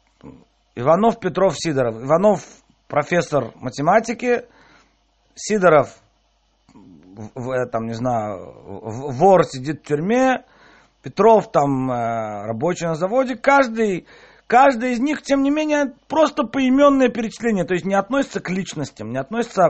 Иванов, 0.76 1.20
Петров, 1.20 1.56
Сидоров. 1.58 1.96
Иванов 1.96 2.46
профессор 2.88 3.54
математики, 3.56 4.46
Сидоров, 5.42 5.96
в, 6.74 7.66
там, 7.68 7.88
не 7.88 7.94
знаю, 7.94 8.54
вор 8.66 9.46
сидит 9.46 9.82
в 9.82 9.88
тюрьме, 9.88 10.44
Петров 11.02 11.52
там 11.52 11.90
э, 11.90 12.46
рабочий 12.46 12.86
на 12.86 12.96
заводе. 12.96 13.36
Каждый, 13.36 14.06
каждый 14.48 14.92
из 14.92 15.00
них, 15.00 15.22
тем 15.22 15.44
не 15.44 15.50
менее, 15.50 15.94
просто 16.10 16.44
поименное 16.44 17.08
перечисление, 17.08 17.64
то 17.64 17.74
есть 17.74 17.86
не 17.86 17.96
относится 17.96 18.42
к 18.42 18.50
личностям, 18.50 19.12
не 19.12 19.18
относится 19.18 19.70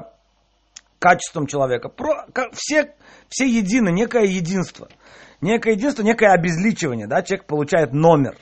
к 0.97 1.01
качествам 1.01 1.45
человека. 1.45 1.89
Про, 1.89 2.25
все, 2.53 2.95
все 3.29 3.45
едины, 3.45 3.89
некое 3.89 4.23
единство. 4.23 4.89
Некое 5.39 5.73
единство, 5.75 6.01
некое 6.01 6.33
обезличивание. 6.33 7.07
Да? 7.07 7.21
Человек 7.21 7.45
получает 7.45 7.93
номер. 7.93 8.35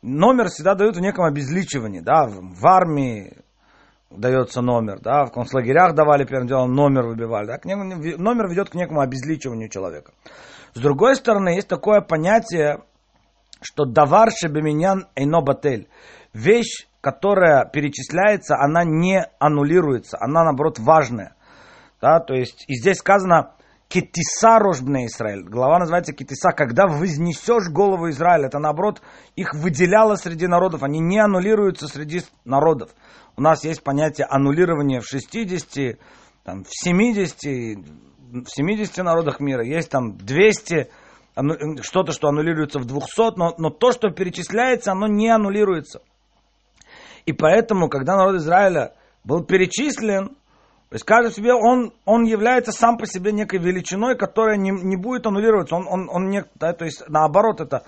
Номер 0.00 0.48
всегда 0.48 0.74
дают 0.74 0.96
в 0.96 1.00
неком 1.00 1.24
обезличивании. 1.24 2.00
Да? 2.00 2.26
В 2.26 2.66
армии, 2.66 3.36
дается 4.16 4.60
номер, 4.60 5.00
да, 5.00 5.24
в 5.24 5.32
концлагерях 5.32 5.94
давали 5.94 6.24
первым 6.24 6.46
делом 6.46 6.72
номер 6.72 7.06
выбивали, 7.06 7.46
да, 7.46 7.58
номер 7.64 8.48
ведет 8.48 8.70
к 8.70 8.74
некому 8.74 9.00
обезличиванию 9.00 9.68
человека. 9.68 10.12
С 10.74 10.80
другой 10.80 11.16
стороны, 11.16 11.50
есть 11.50 11.68
такое 11.68 12.00
понятие, 12.00 12.82
что 13.60 13.84
давар 13.84 14.30
шебеменян 14.30 15.06
эйно 15.14 15.40
батель, 15.40 15.88
вещь, 16.32 16.86
которая 17.00 17.64
перечисляется, 17.66 18.56
она 18.56 18.84
не 18.84 19.26
аннулируется, 19.38 20.16
она 20.20 20.44
наоборот 20.44 20.78
важная, 20.78 21.34
да, 22.00 22.20
то 22.20 22.34
есть 22.34 22.64
и 22.68 22.74
здесь 22.74 22.98
сказано 22.98 23.54
Кетиса 23.92 24.58
рожбне 24.58 25.06
Израиль. 25.06 25.44
Глава 25.44 25.80
называется 25.80 26.14
Кетиса. 26.14 26.52
Когда 26.52 26.86
вознесешь 26.86 27.68
голову 27.70 28.08
Израиля, 28.10 28.46
это 28.46 28.58
наоборот 28.58 29.02
их 29.36 29.52
выделяло 29.54 30.14
среди 30.14 30.46
народов. 30.46 30.82
Они 30.82 30.98
не 30.98 31.18
аннулируются 31.18 31.88
среди 31.88 32.22
народов 32.44 32.90
у 33.36 33.42
нас 33.42 33.64
есть 33.64 33.82
понятие 33.82 34.26
аннулирования 34.26 35.00
в 35.00 35.06
60, 35.06 35.98
там, 36.44 36.64
в 36.64 36.68
70, 36.70 37.36
в 37.42 38.48
70 38.48 38.96
народах 38.98 39.40
мира, 39.40 39.64
есть 39.64 39.90
там 39.90 40.16
200, 40.16 40.90
что-то, 41.82 42.12
что 42.12 42.28
аннулируется 42.28 42.78
в 42.78 42.84
200, 42.84 43.38
но, 43.38 43.54
но 43.58 43.70
то, 43.70 43.92
что 43.92 44.10
перечисляется, 44.10 44.92
оно 44.92 45.06
не 45.06 45.28
аннулируется. 45.28 46.02
И 47.24 47.32
поэтому, 47.32 47.88
когда 47.88 48.16
народ 48.16 48.36
Израиля 48.36 48.94
был 49.24 49.44
перечислен, 49.44 50.36
то 50.92 50.96
есть 50.96 51.06
каждый 51.06 51.32
себе, 51.32 51.54
он, 51.54 51.94
он 52.04 52.24
является 52.24 52.70
сам 52.70 52.98
по 52.98 53.06
себе 53.06 53.32
некой 53.32 53.58
величиной, 53.58 54.14
которая 54.14 54.58
не, 54.58 54.72
не 54.72 54.96
будет 54.96 55.26
аннулироваться. 55.26 55.74
Он, 55.74 55.88
он, 55.88 56.10
он 56.10 56.28
не, 56.28 56.44
да, 56.56 56.74
то 56.74 56.84
есть 56.84 57.02
наоборот, 57.08 57.62
это 57.62 57.84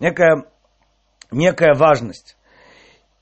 некая, 0.00 0.42
некая 1.30 1.74
важность. 1.76 2.36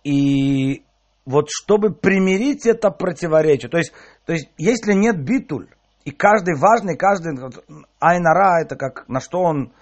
И 0.04 0.82
вот 1.26 1.48
чтобы 1.50 1.92
примирить 1.92 2.64
это 2.64 2.90
противоречие, 2.90 3.68
то 3.68 3.76
есть, 3.76 3.92
то 4.24 4.32
есть 4.32 4.48
если 4.56 4.94
нет 4.94 5.22
битуль, 5.22 5.68
и 6.06 6.12
каждый 6.12 6.58
важный, 6.58 6.96
каждый 6.96 7.36
айнара, 8.00 8.62
это 8.62 8.74
как 8.76 9.06
на 9.06 9.20
что 9.20 9.40
он, 9.40 9.74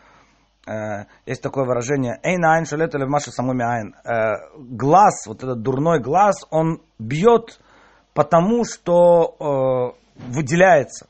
э, 0.67 1.05
есть 1.27 1.43
такое 1.43 1.65
выражение, 1.65 2.19
эйна 2.25 2.57
айн 2.57 2.67
шалет 2.67 2.93
или 2.97 3.05
в 3.05 3.09
маше 3.09 3.31
самуми 3.31 3.63
айн, 3.63 3.95
э, 4.05 4.33
глаз, 4.57 5.29
вот 5.29 5.45
этот 5.45 5.63
дурной 5.63 6.01
глаз, 6.01 6.45
он 6.51 6.83
бьет 6.99 7.61
потому, 8.15 8.65
что 8.65 9.37
э, 9.39 10.23
выделяется. 10.33 11.07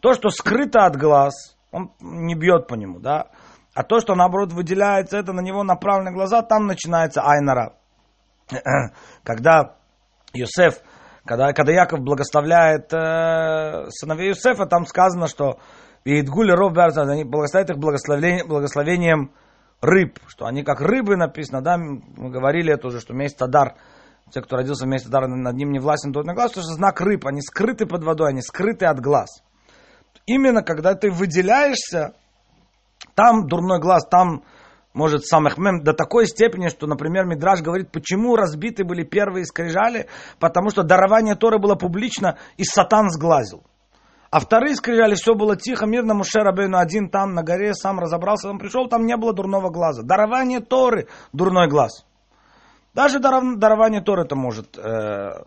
То, 0.00 0.14
что 0.14 0.30
скрыто 0.30 0.86
от 0.86 0.96
глаз, 0.96 1.56
он 1.70 1.92
не 2.00 2.34
бьет 2.34 2.66
по 2.66 2.74
нему, 2.74 2.98
да, 2.98 3.28
а 3.74 3.82
то, 3.82 4.00
что 4.00 4.14
наоборот 4.14 4.52
выделяется, 4.52 5.18
это 5.18 5.32
на 5.32 5.40
него 5.40 5.62
направлены 5.62 6.12
глаза, 6.12 6.42
там 6.42 6.66
начинается 6.66 7.22
айнара. 7.22 7.74
когда 9.22 9.76
Юсеф, 10.32 10.80
когда, 11.24 11.52
когда 11.52 11.72
Яков 11.72 12.00
благословляет 12.00 12.92
э, 12.92 13.90
сыновей 13.90 14.28
Юсефа, 14.28 14.66
там 14.66 14.86
сказано, 14.86 15.26
что 15.26 15.58
Идгули 16.04 16.52
Ров 16.52 16.76
они 16.76 17.24
благословляют 17.24 17.70
их 17.70 17.78
благословением, 17.78 18.46
благословением 18.46 19.32
рыб, 19.80 20.20
что 20.28 20.46
они 20.46 20.62
как 20.62 20.80
рыбы 20.80 21.16
написано, 21.16 21.62
да, 21.62 21.76
мы 21.76 22.30
говорили 22.30 22.72
это 22.72 22.86
уже, 22.86 23.00
что 23.00 23.12
месяц 23.12 23.36
Тадар, 23.36 23.74
те, 24.30 24.42
кто 24.42 24.56
родился 24.56 24.84
в 24.84 24.88
месяц 24.88 25.06
Тадар, 25.06 25.28
над 25.28 25.54
ним 25.54 25.70
не 25.70 25.78
властен 25.78 26.12
тот 26.12 26.26
на 26.26 26.34
глаз, 26.34 26.52
что 26.52 26.62
знак 26.62 27.00
рыб, 27.00 27.26
они 27.26 27.40
скрыты 27.40 27.86
под 27.86 28.02
водой, 28.02 28.30
они 28.30 28.42
скрыты 28.42 28.86
от 28.86 29.00
глаз. 29.00 29.42
Именно 30.26 30.62
когда 30.62 30.94
ты 30.94 31.10
выделяешься, 31.10 32.14
там 33.14 33.46
дурной 33.46 33.80
глаз, 33.80 34.06
там 34.10 34.42
может, 34.96 35.26
самых 35.26 35.58
мем 35.58 35.82
до 35.84 35.92
такой 35.92 36.26
степени, 36.26 36.68
что, 36.68 36.86
например, 36.86 37.26
Мидраж 37.26 37.60
говорит, 37.60 37.92
почему 37.92 38.34
разбиты 38.34 38.82
были 38.82 39.04
первые 39.04 39.44
скрижали, 39.44 40.08
потому 40.40 40.70
что 40.70 40.84
дарование 40.84 41.34
Торы 41.34 41.58
было 41.58 41.74
публично, 41.74 42.38
и 42.56 42.64
сатан 42.64 43.10
сглазил. 43.10 43.62
А 44.30 44.40
вторые 44.40 44.74
скрижали, 44.74 45.14
все 45.14 45.34
было 45.34 45.54
тихо, 45.54 45.84
мирно, 45.84 46.14
Муше 46.14 46.40
Рабейну 46.40 46.78
один 46.78 47.10
там 47.10 47.34
на 47.34 47.42
горе, 47.42 47.74
сам 47.74 48.00
разобрался, 48.00 48.48
он 48.48 48.58
пришел, 48.58 48.88
там 48.88 49.04
не 49.04 49.18
было 49.18 49.34
дурного 49.34 49.68
глаза. 49.68 50.02
Дарование 50.02 50.60
Торы, 50.60 51.08
дурной 51.34 51.68
глаз. 51.68 52.05
Даже 52.96 53.18
дарование 53.18 54.00
Торы 54.00 54.22
это 54.22 54.36
может, 54.36 54.78
э, 54.78 55.44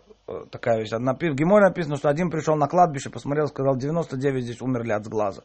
такая 0.52 0.78
вещь. 0.78 0.92
В 0.92 1.34
Геморе 1.34 1.66
написано, 1.66 1.96
что 1.96 2.08
один 2.08 2.30
пришел 2.30 2.54
на 2.54 2.68
кладбище, 2.68 3.10
посмотрел, 3.10 3.48
сказал, 3.48 3.76
99 3.76 4.44
здесь 4.44 4.60
умерли 4.60 4.92
от 4.92 5.04
сглаза. 5.04 5.42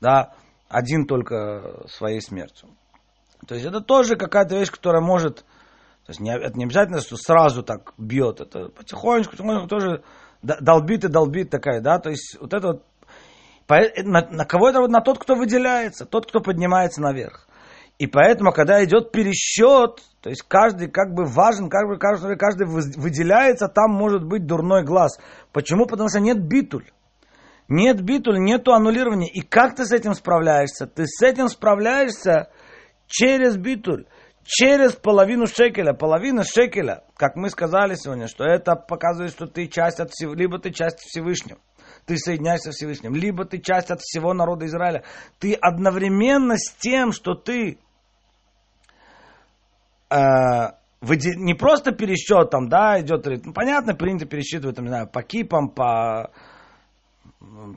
Да, 0.00 0.32
один 0.70 1.06
только 1.06 1.84
своей 1.88 2.22
смертью. 2.22 2.70
То 3.46 3.54
есть 3.54 3.66
это 3.66 3.82
тоже 3.82 4.16
какая-то 4.16 4.56
вещь, 4.56 4.70
которая 4.70 5.02
может, 5.02 5.40
то 6.06 6.08
есть 6.08 6.20
не, 6.20 6.34
это 6.34 6.56
не 6.56 6.64
обязательно, 6.64 7.02
что 7.02 7.18
сразу 7.18 7.62
так 7.62 7.92
бьет, 7.98 8.40
это 8.40 8.70
потихонечку, 8.70 9.32
потихонечку 9.32 9.68
тоже 9.68 10.02
долбит 10.40 11.04
и 11.04 11.08
долбит 11.08 11.50
такая, 11.50 11.82
да, 11.82 11.98
то 11.98 12.08
есть 12.08 12.38
вот 12.40 12.54
это 12.54 12.66
вот, 12.68 12.82
на, 13.68 14.26
на 14.26 14.46
кого 14.46 14.70
это 14.70 14.80
на 14.88 15.02
тот, 15.02 15.18
кто 15.18 15.34
выделяется, 15.34 16.06
тот, 16.06 16.26
кто 16.26 16.40
поднимается 16.40 17.02
наверх. 17.02 17.46
И 17.98 18.06
поэтому, 18.06 18.52
когда 18.52 18.82
идет 18.82 19.12
пересчет, 19.12 20.00
то 20.22 20.30
есть 20.30 20.42
каждый 20.46 20.88
как 20.88 21.14
бы 21.14 21.24
важен, 21.24 21.68
как 21.68 21.88
бы 21.88 21.98
каждый, 21.98 22.36
каждый 22.36 22.66
выделяется, 22.66 23.66
там 23.66 23.90
может 23.90 24.24
быть 24.24 24.46
дурной 24.46 24.84
глаз. 24.84 25.18
Почему? 25.52 25.86
Потому 25.86 26.08
что 26.08 26.20
нет 26.20 26.38
битуль. 26.40 26.88
Нет 27.68 28.00
битуль, 28.00 28.38
нету 28.38 28.72
аннулирования. 28.72 29.28
И 29.28 29.40
как 29.40 29.74
ты 29.74 29.84
с 29.84 29.92
этим 29.92 30.14
справляешься? 30.14 30.86
Ты 30.86 31.06
с 31.06 31.20
этим 31.22 31.48
справляешься 31.48 32.50
через 33.08 33.56
битуль, 33.56 34.06
через 34.44 34.92
половину 34.92 35.48
шекеля, 35.48 35.92
половина 35.92 36.44
шекеля, 36.44 37.02
как 37.16 37.34
мы 37.34 37.50
сказали 37.50 37.96
сегодня, 37.96 38.28
что 38.28 38.44
это 38.44 38.76
показывает, 38.76 39.32
что 39.32 39.46
ты 39.46 39.66
часть 39.66 39.98
от 39.98 40.10
всего, 40.10 40.34
либо 40.34 40.60
ты 40.60 40.70
часть 40.70 41.00
Всевышнего, 41.00 41.58
ты 42.06 42.16
соединяешься 42.16 42.70
с 42.70 42.76
Всевышним, 42.76 43.14
либо 43.14 43.44
ты 43.44 43.58
часть 43.58 43.90
от 43.90 44.00
всего 44.00 44.34
народа 44.34 44.66
Израиля. 44.66 45.02
Ты 45.40 45.54
одновременно 45.54 46.56
с 46.56 46.72
тем, 46.78 47.12
что 47.12 47.34
ты 47.34 47.78
не 50.12 51.54
просто 51.54 51.92
пересчет 51.92 52.50
там, 52.50 52.68
да, 52.68 53.00
идет, 53.00 53.26
ну, 53.44 53.52
понятно, 53.52 53.94
принято 53.94 54.26
пересчитывать, 54.26 54.76
там, 54.76 54.84
не 54.84 54.90
знаю, 54.90 55.08
по 55.08 55.22
кипам, 55.22 55.68
по 55.68 56.30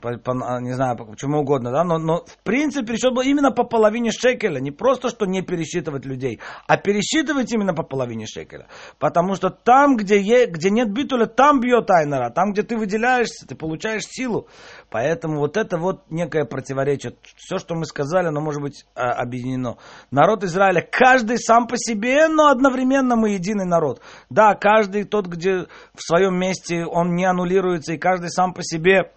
по, 0.00 0.16
по, 0.18 0.60
не 0.60 0.72
знаю, 0.72 0.96
почему 0.96 1.40
угодно, 1.40 1.70
да, 1.70 1.84
но, 1.84 1.98
но 1.98 2.24
в 2.24 2.38
принципе 2.42 2.86
пересчет 2.86 3.14
был 3.14 3.22
именно 3.22 3.50
по 3.50 3.64
половине 3.64 4.10
шекеля, 4.10 4.60
не 4.60 4.70
просто, 4.70 5.08
что 5.08 5.26
не 5.26 5.42
пересчитывать 5.42 6.04
людей, 6.04 6.40
а 6.66 6.76
пересчитывать 6.76 7.52
именно 7.52 7.74
по 7.74 7.82
половине 7.82 8.26
шекеля, 8.26 8.66
потому 8.98 9.34
что 9.34 9.50
там, 9.50 9.96
где, 9.96 10.20
е, 10.20 10.46
где 10.46 10.70
нет 10.70 10.92
битуля, 10.92 11.26
там 11.26 11.60
бьет 11.60 11.90
айнера, 11.90 12.30
там, 12.30 12.52
где 12.52 12.62
ты 12.62 12.76
выделяешься, 12.76 13.46
ты 13.46 13.54
получаешь 13.54 14.04
силу, 14.04 14.48
поэтому 14.90 15.38
вот 15.38 15.56
это 15.56 15.78
вот 15.78 16.04
некое 16.10 16.44
противоречие, 16.44 17.14
все, 17.36 17.58
что 17.58 17.74
мы 17.74 17.84
сказали, 17.84 18.28
оно 18.28 18.40
может 18.40 18.62
быть 18.62 18.84
а, 18.94 19.12
объединено. 19.12 19.76
Народ 20.10 20.44
Израиля, 20.44 20.80
каждый 20.80 21.38
сам 21.38 21.66
по 21.66 21.76
себе, 21.76 22.28
но 22.28 22.48
одновременно 22.48 23.16
мы 23.16 23.30
единый 23.30 23.66
народ. 23.66 24.00
Да, 24.30 24.54
каждый 24.54 25.04
тот, 25.04 25.26
где 25.26 25.66
в 25.94 26.00
своем 26.00 26.38
месте 26.38 26.84
он 26.84 27.14
не 27.14 27.24
аннулируется, 27.24 27.94
и 27.94 27.98
каждый 27.98 28.30
сам 28.30 28.52
по 28.52 28.62
себе 28.62 29.12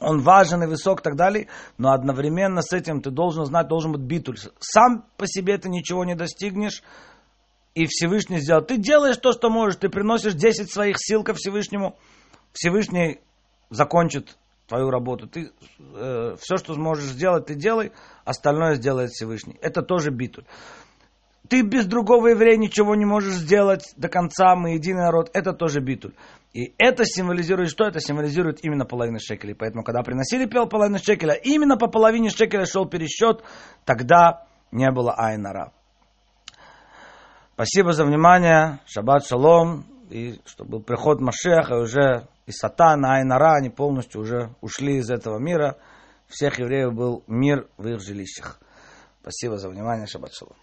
он 0.00 0.20
важен 0.20 0.62
и 0.62 0.66
высок 0.66 1.00
и 1.00 1.02
так 1.02 1.16
далее, 1.16 1.48
но 1.78 1.92
одновременно 1.92 2.62
с 2.62 2.72
этим 2.72 3.02
ты 3.02 3.10
должен 3.10 3.44
знать, 3.44 3.68
должен 3.68 3.92
быть 3.92 4.02
битуль. 4.02 4.38
Сам 4.58 5.04
по 5.16 5.26
себе 5.26 5.58
ты 5.58 5.68
ничего 5.68 6.04
не 6.04 6.14
достигнешь, 6.14 6.82
и 7.74 7.86
Всевышний 7.86 8.40
сделал. 8.40 8.62
Ты 8.62 8.78
делаешь 8.78 9.18
то, 9.18 9.32
что 9.32 9.50
можешь, 9.50 9.76
ты 9.76 9.88
приносишь 9.88 10.34
10 10.34 10.72
своих 10.72 10.96
сил 10.98 11.22
ко 11.22 11.34
Всевышнему, 11.34 11.96
Всевышний 12.52 13.20
закончит 13.68 14.36
твою 14.66 14.90
работу. 14.90 15.28
Ты 15.28 15.52
э, 15.78 16.36
все, 16.40 16.56
что 16.56 16.74
сможешь 16.74 17.04
сделать, 17.04 17.46
ты 17.46 17.54
делай, 17.54 17.92
остальное 18.24 18.76
сделает 18.76 19.10
Всевышний. 19.10 19.58
Это 19.60 19.82
тоже 19.82 20.10
битуль. 20.10 20.44
Ты 21.48 21.62
без 21.62 21.86
другого 21.86 22.28
еврея 22.28 22.56
ничего 22.56 22.94
не 22.94 23.04
можешь 23.04 23.34
сделать 23.34 23.92
до 23.96 24.08
конца, 24.08 24.54
мы 24.54 24.74
единый 24.74 25.02
народ, 25.02 25.30
это 25.32 25.52
тоже 25.52 25.80
битуль. 25.80 26.12
И 26.52 26.74
это 26.78 27.04
символизирует 27.04 27.70
что? 27.70 27.84
Это 27.84 28.00
символизирует 28.00 28.64
именно 28.64 28.84
половину 28.84 29.18
шекелей. 29.20 29.54
Поэтому, 29.54 29.84
когда 29.84 30.02
приносили 30.02 30.46
половину 30.46 30.98
шекеля, 30.98 31.34
именно 31.34 31.76
по 31.76 31.86
половине 31.86 32.30
шекеля 32.30 32.66
шел 32.66 32.86
пересчет, 32.86 33.44
тогда 33.84 34.46
не 34.72 34.90
было 34.90 35.14
айнара. 35.14 35.72
Спасибо 37.54 37.92
за 37.92 38.04
внимание. 38.04 38.80
Шаббат 38.86 39.26
шалом. 39.26 39.84
И 40.10 40.40
чтобы 40.44 40.70
был 40.70 40.82
приход 40.82 41.20
Машеха, 41.20 41.74
и 41.76 41.78
уже 41.78 42.26
и 42.46 42.52
Сатан, 42.52 43.04
и 43.04 43.08
Айнара, 43.08 43.54
они 43.54 43.70
полностью 43.70 44.20
уже 44.20 44.52
ушли 44.60 44.96
из 44.96 45.08
этого 45.08 45.38
мира. 45.38 45.76
Всех 46.26 46.58
евреев 46.58 46.92
был 46.92 47.22
мир 47.28 47.68
в 47.76 47.86
их 47.86 48.00
жилищах. 48.00 48.58
Спасибо 49.22 49.56
за 49.56 49.68
внимание. 49.68 50.08
Шаббат 50.08 50.32
шалом. 50.32 50.56